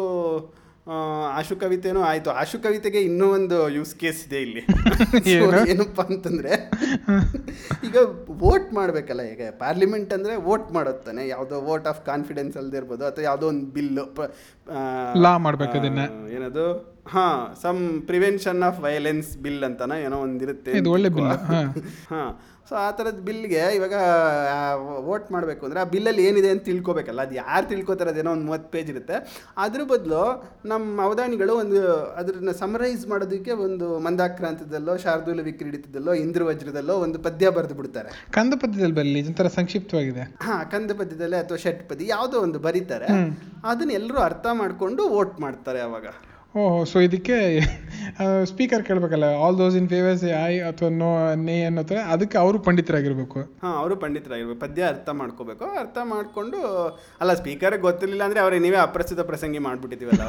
ಆಶು 1.35 1.57
ಕವಿತೆನೂ 1.57 2.01
ಆಯಿತು 2.03 2.31
ಆಶು 2.33 2.59
ಕವಿತೆಗೆ 2.59 3.01
ಇನ್ನೂ 3.01 3.27
ಒಂದು 3.31 3.69
ಯೂಸ್ 3.69 3.95
ಕೇಸ್ 3.95 4.21
ಇದೆ 4.27 4.39
ಇಲ್ಲಿ? 4.43 4.63
ಏನಪ್ಪ 5.73 6.01
ಅಂತಂದ್ರೆ 6.09 6.53
ಈಗ 7.87 7.97
ವೋಟ್ 8.41 8.73
ಮಾಡಬೇಕಲ್ಲ 8.73 9.23
ಈಗ 9.33 9.43
ಪಾರ್ಲಿಮೆಂಟ್ 9.59 10.13
ಅಂದ್ರೆ 10.13 10.37
ವೋಟ್ 10.43 10.73
ಮಾಡುತ್ತಾನೆ 10.73 11.29
ಯಾವುದೋ 11.29 11.61
ವೋಟ್ 11.61 11.87
ಆಫ್ 11.87 12.01
ಕಾನ್ಫಿಡೆನ್ಸ್ 12.07 12.57
ಅಲ್ಲದೆ 12.57 12.77
ಇರ್ಬೋದು 12.77 13.05
ಅಥವಾ 13.07 13.25
ಯಾವುದೋ 13.25 13.49
ಒಂದು 13.49 13.67
ಬಿಲ್ಲು 13.71 14.07
ಲಾ 15.17 15.33
ಮಾಡ್ಬೇಕು 15.39 15.77
ಅದನ್ನ. 15.79 16.03
ಏನದು 16.31 16.65
ಹಾ 17.07 17.55
some 17.63 18.01
prevention 18.01 18.63
of 18.63 18.81
violence 18.81 19.39
bill 19.39 19.65
ಅಂತಾನ 19.65 19.93
ಏನೋ 19.93 20.21
ಒಂದಿರುತ್ತೆ 20.21 20.73
ಇದು 20.73 20.91
ಒಳ್ಳೆ 20.91 21.09
ಬಿಲ್ 21.09 21.27
ಹಾ. 21.27 21.61
ಹಾ 22.09 22.41
ಸೊ 22.69 22.77
ಆ 22.77 22.91
ಥರದ 22.91 23.21
ಬಿಲ್ಗೆ 23.21 23.75
ಇವಾಗ 23.75 23.95
ವೋಟ್ 25.03 25.33
ಮಾಡಬೇಕು 25.33 25.67
ಅಂದರೆ 25.67 25.81
ಆ 25.81 25.85
ಬಿಲ್ಲಲ್ಲಿ 25.85 26.27
ಏನಿದೆ 26.27 26.51
ಅಂತ 26.51 26.63
ತಿಳ್ಕೊಬೇಕಲ್ಲ. 26.65 27.21
ಅದು 27.21 27.35
ಯಾರು 27.35 27.69
ತಿಳ್ಕೊತಾರೆ 27.69 28.11
ಅದೇನೋ 28.11 28.31
ಒಂದು 28.31 28.45
ಮೂವತ್ತು 28.45 28.71
ಪೇಜ್ 28.71 28.91
ಇರುತ್ತೆ. 28.91 29.17
ಅದ್ರ 29.57 29.85
ಬದಲು 29.85 30.51
ನಮ್ಮ 30.65 31.03
ಅವಧಾನಿಗಳು 31.03 31.57
ಒಂದು 31.57 32.07
ಅದನ್ನ 32.17 32.51
ಸಮರೈಸ್ 32.51 33.09
ಮಾಡೋದಕ್ಕೆ 33.09 33.53
ಒಂದು 33.53 33.99
ಮಂದಾಕ್ರಾಂತದಲ್ಲೋ 33.99 34.97
ಶಾರ್ದೂಲ 34.97 35.41
ವಿಕ್ರೀಡಿತದಲ್ಲೋ 35.41 36.15
ಇಂದ್ರ 36.15 36.45
ವಜ್ರದಲ್ಲೋ 36.45 36.95
ಒಂದು 36.95 37.19
ಪದ್ಯ 37.19 37.51
ಬರೆದು 37.51 37.75
ಬಿಡ್ತಾರೆ. 37.75 38.11
ಕಂದ 38.31 38.55
ಪದ್ಯದಲ್ಲಿ 38.55 38.95
ಬರಲಿ 38.95 39.27
ಒಂಥರ 39.27 39.49
ಸಂಕ್ಷಿಪ್ತವಾಗಿದೆ. 39.49 40.23
ಹಾ 40.43 40.65
ಕಂದ 40.65 40.91
ಪದ್ಯದಲ್ಲಿ 40.91 41.37
ಅಥವಾ 41.37 41.57
ಷಟ್ಪದಿ 41.57 42.07
ಯಾವುದೋ 42.07 42.41
ಒಂದು 42.41 42.59
ಬರೀತಾರೆ. 42.59 43.09
ಅದನ್ನ 43.65 43.91
ಎಲ್ಲರೂ 43.91 44.19
ಅರ್ಥ 44.19 44.47
ಮಾಡಿಕೊಂಡು 44.53 45.09
ವೋಟ್ 45.09 45.41
ಮಾಡ್ತಾರೆ 45.41 45.81
ಅವಾಗ. 45.81 46.07
ಓಹೋ 46.55 46.79
ಸೊ 46.85 46.99
ಇದಕ್ಕೆ 47.07 47.37
speaker 48.45 48.83
ಕೇಳಬೇಕಲ್ಲ 48.87 49.27
all 49.43 49.57
those 49.59 49.75
in 49.81 49.89
favours 49.89 50.25
aye 50.39 50.55
ಅಥವಾ 50.69 50.89
ನೋ 51.03 51.11
ನೇ 51.45 51.57
ಅನ್ನೋ 51.65 51.83
ಥರ 51.83 51.99
ಅದಕ್ಕೆ 52.15 52.37
ಅವರು 52.39 52.59
ಪಂಡಿತರಾಗಿರ್ಬೇಕು. 52.59 53.41
ಹಾಂ 53.63 53.75
ಅವರು 53.83 53.97
ಪಂಡಿತರಾಗಿರ್ಬೇಕು. 53.97 54.61
ಪದ್ಯ 54.61 54.83
ಅರ್ಥ 54.85 55.09
ಮಾಡ್ಕೋಬೇಕು. 55.21 55.67
ಅರ್ಥ 55.83 55.99
ಮಾಡಿಕೊಂಡು 56.13 56.59
ಅಲ್ಲ 57.21 57.35
ಸ್ಪೀಕರ್ 57.35 57.77
ಗೊತ್ತಿರಲಿಲ್ಲ 57.87 58.25
ಅಂದರೆ 58.25 58.41
ಅವ್ರಿಗೆ 58.41 58.63
ನೀವೇ 58.63 58.81
ಅಪ್ರಸ್ತುತ 58.87 59.25
ಪ್ರಸಂಗಿ 59.31 59.59
ಮಾಡಿಬಿಟ್ಟಿದ್ದೀವಲ್ಲ 59.59 60.25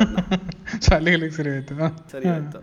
ಶಾಲೆಗಳಿಗೆ 0.86 0.86
ಸೊ 0.86 0.92
ಅಲ್ಲಿಗೆ 0.98 1.36
ಸರಿ 1.40 1.50
ಆಯಿತು 1.54 1.76
ಸರಿ 2.12 2.28
ಆಯಿತು 2.34 2.60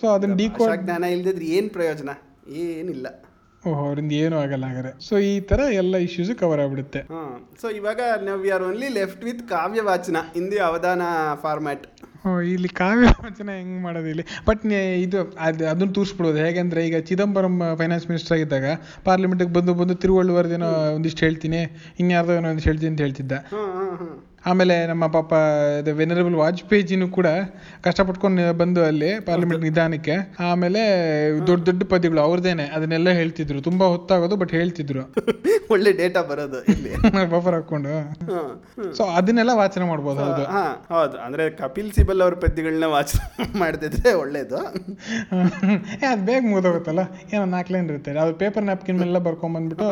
ಸೊ 0.00 0.06
ಅದನ್ನ 0.14 0.36
ಡಿಕೋಡ್ 0.40 0.80
ಜ್ಞಾನ 0.86 1.04
ಇಲ್ಲದಿದ್ರೆ 1.14 1.46
ಏನು 1.56 1.68
ಪ್ರಯೋಜನ? 1.68 2.10
ಏನಿಲ್ಲ. 2.62 3.06
ಓಹೋ 3.62 3.82
ಅವರಿಂದ 3.86 4.12
ಏನೂ 4.22 4.36
ಆಗಲ್ಲ 4.44 4.64
ಹಾಗಾದ್ರೆ. 4.70 4.92
ಸೊ 5.08 5.14
ಈ 5.28 5.34
ಥರ 5.50 5.60
ಎಲ್ಲ 5.80 5.96
ಇಶ್ಯೂಸ್ 6.06 6.32
ಕವರ್ 6.40 6.60
ಆಗ್ಬಿಡುತ್ತೆ. 6.64 7.00
ಹಾಂ. 7.12 7.34
ಸೊ 7.60 7.66
ಇವಾಗ 7.78 8.00
ನಾವು 8.26 8.38
we 8.44 8.50
are 8.56 8.64
only 8.68 8.88
left 8.96 9.22
with 9.24 9.42
ಕಾವ್ಯ 9.48 9.82
ವಾಚನ 9.90 10.20
ಹಿಂದಿ 10.34 10.58
ಅವಧಾನ 10.68 11.02
ಫಾರ್ಮ್ಯಾಟ್ 11.44 11.84
ಇಲ್ಲಿ 12.52 12.70
ಕಾವ್ಯ 12.80 13.08
ವಚನ 13.26 13.48
ಹೆಂಗ್ 13.58 13.78
ಮಾಡೋದು 13.82 14.08
ಇಲ್ಲಿ? 14.12 14.24
ಬಟ್ 14.48 14.64
ಇದು, 15.04 15.20
ಅದು, 15.46 15.62
ಅದನ್ನ 15.70 15.90
ತೋರಿಸ್ಬಿಡೋದು. 15.98 16.38
ಹೇಗಂದ್ರೆ 16.46 16.80
ಈಗ 16.88 16.98
ಚಿದಂಬರಂ 17.08 17.56
ಫೈನಾನ್ಸ್ 17.78 18.06
ಮಿನಿಸ್ಟರ್ 18.10 18.34
ಆಗಿದ್ದಾಗ 18.36 18.66
ಪಾರ್ಲಿಮೆಂಟ್ಗೆ 19.04 19.52
ಬಂದು 19.58 19.74
ಬಂದು 19.80 19.96
ತಿರುವಳ್ಳುವರ್ದೇನೋ 20.04 20.68
ಒಂದಿಷ್ಟು 20.96 21.24
ಹೇಳ್ತೀನಿ, 21.26 21.62
ಇನ್ಯಾರ್ದೋ 22.04 22.34
ಏನೋ 22.40 22.50
ಒಂದಿಷ್ಟು 22.52 22.70
ಹೇಳ್ತೀನಿ 22.70 22.92
ಅಂತ 22.92 23.02
ಹೇಳ್ತಿದ್ದ. 23.06 23.32
ಆಮೇಲೆ 24.46 24.86
ನಮ್ಮ 24.86 25.06
ಪಾಪ 25.06 25.32
ವೆನರಬಲ್ 25.92 26.34
ವಾಜಪೇಯಿಜಿನೂ 26.34 27.08
ಕೂಡ 27.08 27.28
ಕಷ್ಟಪಟ್ಕೊಂಡು 27.82 28.52
ಬಂದು 28.52 28.84
ಅಲ್ಲಿ 28.84 29.20
ಪಾರ್ಲಿಮೆಂಟ್ 29.20 29.62
ನಿಧಾನಕ್ಕೆ. 29.62 30.14
ಆಮೇಲೆ 30.44 30.80
ದೊಡ್ಡ 31.46 31.66
ದೊಡ್ಡ 31.66 31.82
ಪದ್ಯಗಳು 31.84 32.20
ಅವ್ರದ್ದೇನೆ 32.20 32.64
ಅದನ್ನೆಲ್ಲ 32.66 33.10
ಹೇಳ್ತಿದ್ರು. 33.10 33.60
ತುಂಬಾ 33.60 33.86
ಹೊತ್ತಾಗೋದು 33.86 34.36
ಬಟ್ 34.36 34.50
ಹೇಳ್ತಿದ್ರು. 34.50 35.02
ಒಳ್ಳೆ 35.72 35.92
ಡೇಟಾ 35.92 36.22
ಬರೋದು 36.22 36.58
ಇಲ್ಲಿ. 36.64 36.90
ಬಫರ್ 37.30 37.54
ಹಾಕೊಂಡು 37.54 37.92
ಸೊ 38.94 39.04
ಅದನ್ನೆಲ್ಲ 39.12 39.50
ವಾಚನ 39.54 39.84
ಮಾಡ್ಬೋದು 39.84 40.20
ಹೌದು. 40.24 40.44
ಹೌದು. 40.94 41.16
ಅಂದ್ರೆ 41.18 41.50
ಕಪಿಲ್ 41.56 41.92
ಸಿಬಲ್ 41.92 42.22
ಅವ್ರ 42.22 42.34
ಪದ್ಯಗಳನ್ನ 42.34 42.84
ವಾಚನ 42.86 43.20
ಮಾಡ್ತಿದ್ರೆ 43.62 44.12
ಒಳ್ಳೇದು. 44.14 44.58
ಅದು 46.10 46.22
ಬೇಗ 46.26 46.42
ಮುಗಿದೋಗುತ್ತಲ್ಲ? 46.50 47.04
ಏನೋ 47.32 47.44
ನಾಲ್ಕು 47.46 47.72
ಲೈನ್ 47.72 47.90
ಇರುತ್ತೆ? 47.90 48.10
ಅದು 48.24 48.34
ಪೇಪರ್ 48.34 48.64
ನ್ಯಾಪ್ಕಿನ್ 48.64 48.98
ಮೇಲೆ 48.98 49.20
ಬರ್ಕೊಂಡ್ 49.20 49.56
ಬಂದ್ಬಿಟ್ಟು 49.56 49.88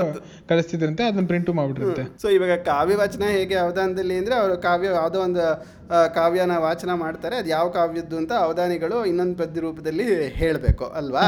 ಕಳಿಸ್ತಿದ್ರಂತೆ 0.49 1.05
ಅದನ್ನ 1.05 1.27
ಪ್ರಿಂಟು 1.27 1.53
ಮಾಡ್ಬಿಟ್ಟಿರುತ್ತೆ 1.53 2.05
ಸೊ 2.23 2.29
ಇವಾಗ 2.29 2.57
ಕಾವ್ಯ 2.63 2.97
ವಾಚನ 2.97 3.25
ಹೇಗೆ 3.31 3.55
ಅವಧಾನದಲ್ಲಿ 3.57 4.17
ಅಂದರೆ 4.19 4.35
ಅವರು 4.41 4.57
ಕಾವ್ಯ 4.59 4.89
ಯಾವುದೋ 4.93 5.21
ಒಂದು 5.21 5.45
ಕಾವ್ಯನ 6.15 6.57
ವಾಚನ 6.59 6.95
ಮಾಡ್ತಾರೆ 6.95 7.37
ಅದು 7.37 7.49
ಯಾವ 7.49 7.69
ಕಾವ್ಯದ್ದು 7.69 8.17
ಅಂತ 8.17 8.33
ಅವಧಾನಿಗಳು 8.41 9.07
ಇನ್ನೊಂದು 9.07 9.37
ಪದ್ಯ 9.39 9.61
ರೂಪದಲ್ಲಿ 9.61 10.07
ಹೇಳಬೇಕು 10.35 10.85
ಅಲ್ವಾ? 10.95 11.23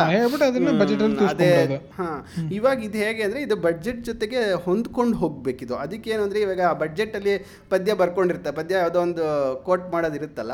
ಅದೇ 1.30 1.50
ಹಾ. 1.98 2.08
ಇವಾಗ 2.52 2.84
ಇದು 2.84 2.98
ಹೇಗೆ 2.98 3.22
ಅಂದರೆ 3.22 3.42
ಇದು 3.42 3.56
ಬಡ್ಜೆಟ್ 3.60 4.02
ಜೊತೆಗೆ 4.04 4.40
ಹೊಂದ್ಕೊಂಡು 4.64 5.16
ಹೋಗ್ಬೇಕಿದು. 5.16 5.74
ಅದಕ್ಕೇನು 5.76 6.22
ಅಂದರೆ 6.22 6.40
ಇವಾಗ 6.40 6.60
ಆ 6.68 6.74
ಬಡ್ಜೆಟಲ್ಲಿ 6.74 7.34
ಪದ್ಯ 7.70 7.94
ಬರ್ಕೊಂಡಿರುತ್ತೆ. 7.94 8.52
ಪದ್ಯ 8.52 8.74
ಯಾವುದೋ 8.76 9.00
ಒಂದು 9.00 9.24
ಕೋಟ್ 9.64 9.92
ಮಾಡೋದಿರುತ್ತಲ್ಲ 9.92 10.52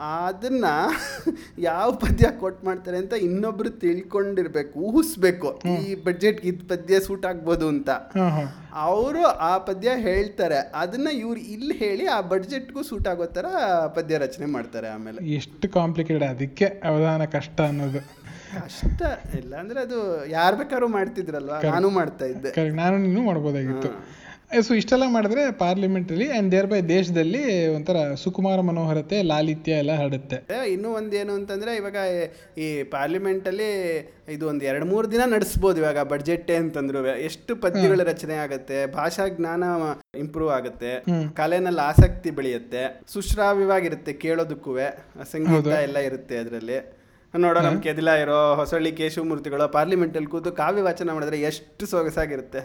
ಅದನ್ನ 0.00 0.64
ಯಾವ 1.58 1.92
ಪದ್ಯ 1.92 2.28
ಕೊಟ್ 2.38 2.64
ಮಾಡ್ತಾರೆ 2.64 2.96
ಅಂತ 2.96 3.12
ಇನ್ನೊಬ್ರು 3.12 3.70
ತಿಳ್ಕೊಂಡಿರ್ಬೇಕು 3.70 4.78
ಊಹಿಸ್ಬೇಕು. 4.78 5.62
ಈ 5.88 6.04
ಬಡ್ಜೆಟ್ಗೆ 6.04 6.48
ಇದು 6.48 6.68
ಪದ್ಯ 6.68 7.00
ಸೂಟ್ 7.00 7.26
ಆಗ್ಬೋದು 7.26 7.68
ಅಂತ. 7.68 7.90
ಅವರು 8.74 9.24
ಆ 9.24 9.58
ಪದ್ಯ 9.58 9.90
ಹೇಳ್ತಾರೆ. 9.96 10.72
ಅದನ್ನ 10.74 11.08
ಇವ್ರು 11.08 11.40
ಇಲ್ಲಿ 11.40 11.74
ಹೇಳಿ 11.74 12.06
ಆ 12.06 12.20
ಬಡ್ಜೆಟ್ಗೂ 12.20 12.82
ಸೂಟ್ 12.82 13.08
ಆಗೋ 13.08 13.26
ಥರ 13.26 13.44
ಪದ್ಯ 13.94 14.18
ರಚನೆ 14.18 14.46
ಮಾಡ್ತಾರೆ 14.46 14.88
ಆಮೇಲೆ. 14.88 15.34
ಎಷ್ಟು 15.34 15.68
ಕಾಂಪ್ಲಿಕೇಟೆಡ್ 15.68 16.24
ಅದಕ್ಕೆ 16.24 16.64
ಅವಧಾನ 16.64 17.24
ಕಷ್ಟ 17.24 17.60
ಅನ್ನೋದು. 17.60 18.20
ಕಷ್ಟ. 18.60 19.02
ಇಲ್ಲ 19.38 19.56
ಅಂದ್ರೆ 19.56 19.80
ಅದು 19.80 20.26
ಯಾರ್ 20.26 20.56
ಬೇಕಾದ್ರೂ 20.56 20.88
ಮಾಡ್ತಿದ್ರಲ್ವಾ? 20.88 21.60
ನಾನು 21.62 21.90
ಮಾಡ್ತಾ 21.90 22.24
ಇದ್ದೆ. 22.24 22.70
ನಾನು 22.70 22.98
ನೀನು 22.98 23.22
ಮಾಡ್ಬೋದಾಗಿತ್ತು. 23.22 24.19
ಸೊ 24.66 24.72
ಇಷ್ಟೆಲ್ಲ 24.78 25.04
ಮಾಡಿದ್ರೆ 25.14 25.42
ಪಾರ್ಲಿಮೆಂಟಲ್ಲಿ 25.60 26.26
ಆ್ಯಂಡ್ 26.30 26.48
ದೇರ್ 26.54 26.68
ಬೈ 26.70 26.78
ದೇಶದಲ್ಲಿ 26.92 27.42
ಒಂಥರ 27.74 27.98
ಸುಕುಮಾರ 28.22 28.60
ಮನೋಹರತೆ 28.68 29.16
ಲಾಲಿತ್ಯ 29.22 29.72
ಎಲ್ಲ 29.82 29.92
ಹರಡುತ್ತೆ. 30.00 30.36
ಇನ್ನೂ 30.72 30.88
ಒಂದು 30.88 30.98
ಒಂದೇನು 31.00 31.32
ಅಂತಂದ್ರೆ 31.38 31.72
ಇವಾಗ 31.76 31.98
ಈ 32.64 32.66
ಪಾರ್ಲಿಮೆಂಟಲ್ಲಿ 32.94 33.68
ಇದು 34.34 34.44
ಒಂದು 34.48 34.64
ಎರಡು 34.70 34.86
ಮೂರು 34.92 35.06
ದಿನ 35.12 35.22
ನಡೆಸ್ಬೋದು 35.34 35.78
ಇವಾಗ 35.82 36.02
ಬಡ್ಜೆಟ್ಟೆ 36.12 36.56
ಅಂತಂದ್ರು. 36.62 37.00
ಎಷ್ಟು 37.28 37.54
ಪದ್ಯಗಳ 37.64 38.04
ರಚನೆ 38.12 38.36
ಆಗುತ್ತೆ 38.44 38.78
ಭಾಷಾ 38.98 39.26
ಜ್ಞಾನ 39.38 39.62
ಇಂಪ್ರೂವ್ 40.24 40.52
ಆಗುತ್ತೆ 40.58 40.92
ಕಲೆನಲ್ಲಿ 41.40 41.82
ಆಸಕ್ತಿ 41.90 42.32
ಬೆಳೆಯುತ್ತೆ 42.38 42.82
ಸುಶ್ರಾವ್ಯವಾಗಿರುತ್ತೆ 43.14 44.14
ಕೇಳೋದಕ್ಕೂ 44.24 44.74
ಸಂಗೀತ 45.34 45.74
ಎಲ್ಲ 45.88 45.98
ಇರುತ್ತೆ 46.10 46.38
ಅದರಲ್ಲಿ. 46.38 46.78
ನೋಡೋ 47.38 47.60
ನಮ್ಮ 47.60 47.80
ಕೆದಿಲ 47.80 48.10
ಇರೋ 48.10 48.54
ಹೊಸಳ್ಳಿ 48.54 48.92
ಕೇಶವಮೂರ್ತಿಗಳು 48.92 49.72
ಪಾರ್ಲಿಮೆಂಟಲ್ಲಿ 49.72 50.28
ಕೂತು 50.28 50.52
ಕಾವ್ಯ 50.52 50.82
ವಾಚನ 50.82 51.12
ಮಾಡಿದ್ರೆ 51.12 51.40
ಎಷ್ಟು 51.40 51.86
ಸೊಗಸಾಗಿರುತ್ತೆ. 51.86 52.58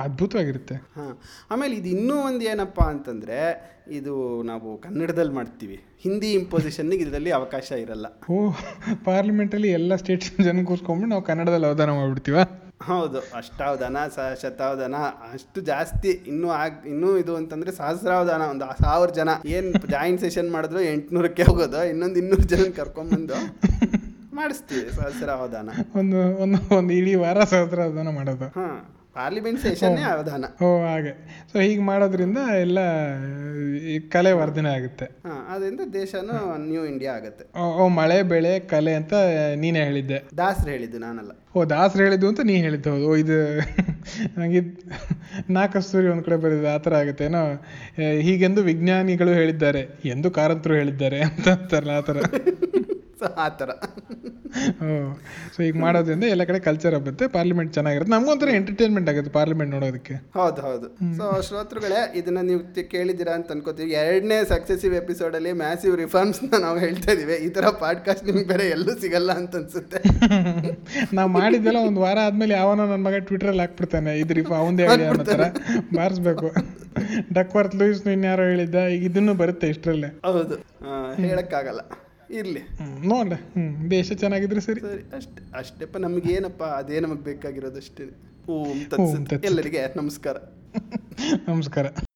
ಅದ್ಭುತವಾಗಿರುತ್ತೆ. 0.00 0.74
ಹಾಂ. 0.74 1.18
ಆಮೇಲೆ 1.50 1.76
ಇದು 1.76 1.88
ಇನ್ನೂ 1.88 2.16
ಒಂದು 2.16 2.40
ಏನಪ್ಪ 2.40 2.80
ಅಂತಂದರೆ 2.80 3.70
ಇದು 3.90 4.42
ನಾವು 4.42 4.78
ಕನ್ನಡದಲ್ಲಿ 4.78 5.32
ಮಾಡ್ತೀವಿ. 5.32 5.84
ಹಿಂದಿ 6.04 6.28
ಇಂಪೋಸಿಷನ್ನಿಗೆ 6.40 7.02
ಇದರಲ್ಲಿ 7.04 7.30
ಅವಕಾಶ 7.38 7.68
ಇರಲ್ಲ. 7.84 8.06
ಓ 8.30 8.36
ಪಾರ್ಲಿಮೆಂಟಲ್ಲಿ 9.04 9.70
ಎಲ್ಲ 9.78 9.92
ಸ್ಟೇಟ್ಸ್ 10.02 10.32
ಜನ 10.46 10.62
ಕೂರ್ಸ್ಕೊಂಡ್ಬಿಟ್ಟು 10.70 11.12
ನಾವು 11.14 11.24
ಕನ್ನಡದಲ್ಲಿ 11.30 11.66
ಅವಧಾನ 11.66 11.90
ಮಾಡಿಬಿಡ್ತೀವ? 11.98 12.38
ಹೌದು 12.88 13.18
ಅಷ್ಟಾವಧಾನ 13.38 13.96
ಸ 14.16 14.26
ಶತಾವಧಾನ 14.42 14.96
ಅಷ್ಟು 15.34 15.60
ಜಾಸ್ತಿ. 15.60 16.10
ಇನ್ನೂ 16.32 16.48
ಆಗ 16.62 16.72
ಇನ್ನೂ 16.86 17.08
ಇದು 17.22 17.32
ಅಂತಂದರೆ 17.36 17.72
ಸಹಸ್ರಾವಧಾನ 17.72 18.42
ಒಂದು 18.52 18.66
ಸಾವಿರ 18.84 19.10
ಜನ. 19.20 19.30
ಏನು 19.56 19.70
ಜಾಯಿಂಟ್ 19.94 20.20
ಸೆಷನ್ 20.20 20.50
ಮಾಡಿದ್ರು 20.56 20.80
ಎಂಟುನೂರಕ್ಕೆ 20.90 21.46
ಹೋಗೋದು 21.48 21.80
ಇನ್ನೊಂದು 21.92 22.20
ಇನ್ನೂರು 22.22 22.46
ಜನ 22.52 22.68
ಕರ್ಕೊಂಬಂದು 22.76 23.38
ಮಾಡಿಸ್ತೀವಿ 24.38 24.84
ಸಹಸ್ರಾವಧಾನ. 24.98 25.68
ಒಂದು 26.00 26.20
ಒಂದು 26.44 26.60
ಒಂದು 26.76 26.94
ಇಡೀ 27.00 27.14
ವಾರ 27.24 27.38
ಸಹಸ್ರಾವಧಾನ 27.54 28.08
ಮಾಡೋದು. 28.18 28.48
ಹಾಂ 28.60 28.78
ಪಾರ್ಲಿಮೆಂಟ್ 29.18 29.60
ಸೆಷನ್ನೇ 29.60 30.02
ಅವಧಾನ. 30.14 30.44
ಓ 30.64 30.66
ಹಾಗೆ. 30.86 31.12
ಸೊ 31.52 31.56
ಹೀಗೆ 31.58 31.82
ಮಾಡೋದ್ರಿಂದ 31.82 32.38
ಎಲ್ಲ 32.64 32.78
ಕಲೆ 34.14 34.32
ವರ್ಧನೆ 34.32 34.70
ಆಗುತ್ತೆ. 34.76 35.06
ಅದರಿಂದ 35.54 35.80
ದೇಶನೂ 35.92 36.36
ನ್ಯೂ 36.64 36.82
ಇಂಡಿಯಾ 36.84 37.12
ಆಗುತ್ತೆ. 37.14 37.44
ಓ 37.60 37.88
ಮಳೆ 37.98 38.18
ಬೆಳೆ 38.32 38.52
ಕಲೆ 38.72 38.94
ಅಂತ 38.94 39.14
ನೀನೇ 39.56 39.82
ಹೇಳಿದ್ದೆ. 39.84 40.18
ದಾಸರು 40.38 40.70
ಹೇಳಿದ್ದು 40.70 40.98
ನಾನಲ್ಲ. 40.98 41.32
ಓ 41.56 41.64
ದಾಸರು 41.64 42.02
ಹೇಳಿದ್ದು 42.04 42.28
ಅಂತ 42.28 42.40
ನೀ 42.40 42.56
ಹೇಳಿದ್ದು 42.66 42.90
ಹೌದು. 42.90 43.06
ಓ 43.10 43.16
ಇದು 43.16 43.38
ನನಗೆ 44.36 44.60
ನಾಕಸ್ತೂರಿ 45.50 46.06
ಒಂದು 46.06 46.16
ಒಂದ್ 46.18 46.26
ಕಡೆ 46.26 46.36
ಬರೆದಿದೆ 46.36 46.68
ಆ 46.74 46.78
ಥರ 46.84 46.94
ಆಗುತ್ತೆ. 46.94 47.24
ಏನೋ 47.24 47.42
ಹೀಗೆಂದು 48.26 48.62
ವಿಜ್ಞಾನಿಗಳು 48.62 49.32
ಹೇಳಿದ್ದಾರೆ 49.40 49.82
ಎಂದು 50.04 50.30
ಕಾರಂತರು 50.30 50.74
ಹೇಳಿದ್ದಾರೆ 50.74 51.20
ಅಂತ 51.20 51.48
ಅಂತಾರಲ್ಲ 51.48 51.90
ಆ 51.90 52.00
ಥರ. 52.00 52.18
ಸೊ 53.20 53.26
ಆ 53.44 53.48
ಥರ. 53.60 53.70
ಓ 54.84 54.86
ಸೊ 55.54 55.58
ಈಗ 55.66 55.74
ಮಾಡೋದ್ರಿಂದ 55.84 56.26
ಎಲ್ಲ 56.34 56.44
ಕಡೆ 56.50 56.58
ಕಲ್ಚರ್ 56.66 56.94
ಹಬ್ಬತ್ತೆ 56.96 57.24
ಪಾರ್ಲಿಮೆಂಟ್ 57.36 57.72
ಚೆನ್ನಾಗಿರುತ್ತೆ. 57.76 58.12
ನಮಗೊಂಥರ 58.14 58.50
ಎಂಟರ್ಟೈನ್ಮೆಂಟ್ 58.58 59.08
ಆಗುತ್ತೆ 59.12 59.32
ಪಾರ್ಲಿಮೆಂಟ್ 59.38 59.72
ನೋಡೋದಕ್ಕೆ. 59.76 60.14
ಹೌದು 60.38 60.60
ಹೌದು. 60.66 60.86
ಸೊ 61.18 61.24
ಶ್ರೋತೃಗಳೇ 61.48 62.00
ಇದನ್ನ 62.20 62.42
ನೀವು 62.50 62.60
ಕೇಳಿದ್ದೀರಾ 62.94 63.34
ಅಂತ 63.38 63.50
ಅನ್ಕೋತೀವಿ 63.56 63.92
ಎರಡನೇ 64.04 64.38
ಸಕ್ಸೆಸಿವ್ 64.54 64.94
ಎಪಿಸೋಡಲ್ಲಿ 65.02 65.52
ಮ್ಯಾಸಿವ್ 65.62 65.96
ರಿಫಾರ್ಮ್ಸ್ನ 66.02 66.62
ನಾವು 66.66 66.78
ಹೇಳ್ತಾ 66.84 67.10
ಇದೀವಿ. 67.16 67.38
ಈ 67.46 67.50
ಥರ 67.58 67.64
ಪಾಡ್ಕಾಸ್ಟ್ 67.84 68.24
ನಿಮ್ಗೆ 68.30 68.46
ಬೇರೆ 68.54 68.66
ಎಲ್ಲೂ 68.76 68.94
ಸಿಗಲ್ಲ 69.04 69.30
ಅಂತ 69.42 69.54
ಅನ್ಸುತ್ತೆ 69.62 70.00
ನಾವು 71.16 71.28
ಮಾಡಿದ್ದೆಲ್ಲ 71.38 71.80
ಒಂದು 71.90 72.00
ವಾರ 72.06 72.18
ಆದಮೇಲೆ 72.28 72.54
ಯಾವನೋ 72.60 72.82
ನನ್ನ 72.92 73.02
ಮಗ 73.08 73.18
ಟ್ವಿಟ್ರಲ್ಲಿ 73.28 73.62
ಹಾಕ್ಬಿಡ್ತಾನೆ. 73.64 74.12
ಇದು 74.14 74.28
ಇದ್ರಿ 74.28 74.42
ಅವಂದೇ 74.56 74.84
ಹೇಳಿ 74.88 75.04
ಅನ್ನೋ 75.10 75.24
ಥರ 75.24 75.44
ಬಾರಿಸ್ಬೇಕು. 75.96 76.48
ಡಕ್ವರ್ತ್ 77.36 77.76
ಲೂಯಿಸ್ 77.80 78.02
ಇನ್ಯಾರೋ 78.16 78.44
ಹೇಳಿದ್ದ 78.50 78.78
ಈಗ 78.94 79.02
ಇದನ್ನು 79.10 79.34
ಬರುತ್ತೆ 79.34 79.66
ಇಷ್ಟರಲ್ಲೇ. 79.74 80.10
ಹೌದು. 80.26 80.56
ಹೇಳಕ್ಕಾಗಲ್ಲ. 81.24 81.80
ಇರ್ಲಿ. 82.30 82.60
ನೋಡಲೆ. 83.06 83.34
ಹ್ಞೂ 83.34 83.90
ದೇಶ 83.90 84.12
ಚೆನ್ನಾಗಿದ್ರೆ 84.12 84.60
ಸರಿ. 84.60 84.80
ಸರಿ 84.80 85.16
ಅಷ್ಟೇ 85.16 85.58
ಅಷ್ಟೇಪ್ಪ 85.58 85.96
ಏನಪ್ಪ 86.30 86.62
ಅದೇ 86.62 87.00
ನಮಗೆ 87.00 87.20
ಬೇಕಾಗಿರೋದು 87.20 87.76
ಅಷ್ಟೇ 87.76 88.04
ಓಂ 88.48 88.84
ತತ್ಸತ್. 88.84 89.44
ಎಲ್ಲರಿಗೆ 89.44 89.78
ನಮಸ್ಕಾರ. 89.96 90.36
ನಮಸ್ಕಾರ. 91.48 91.86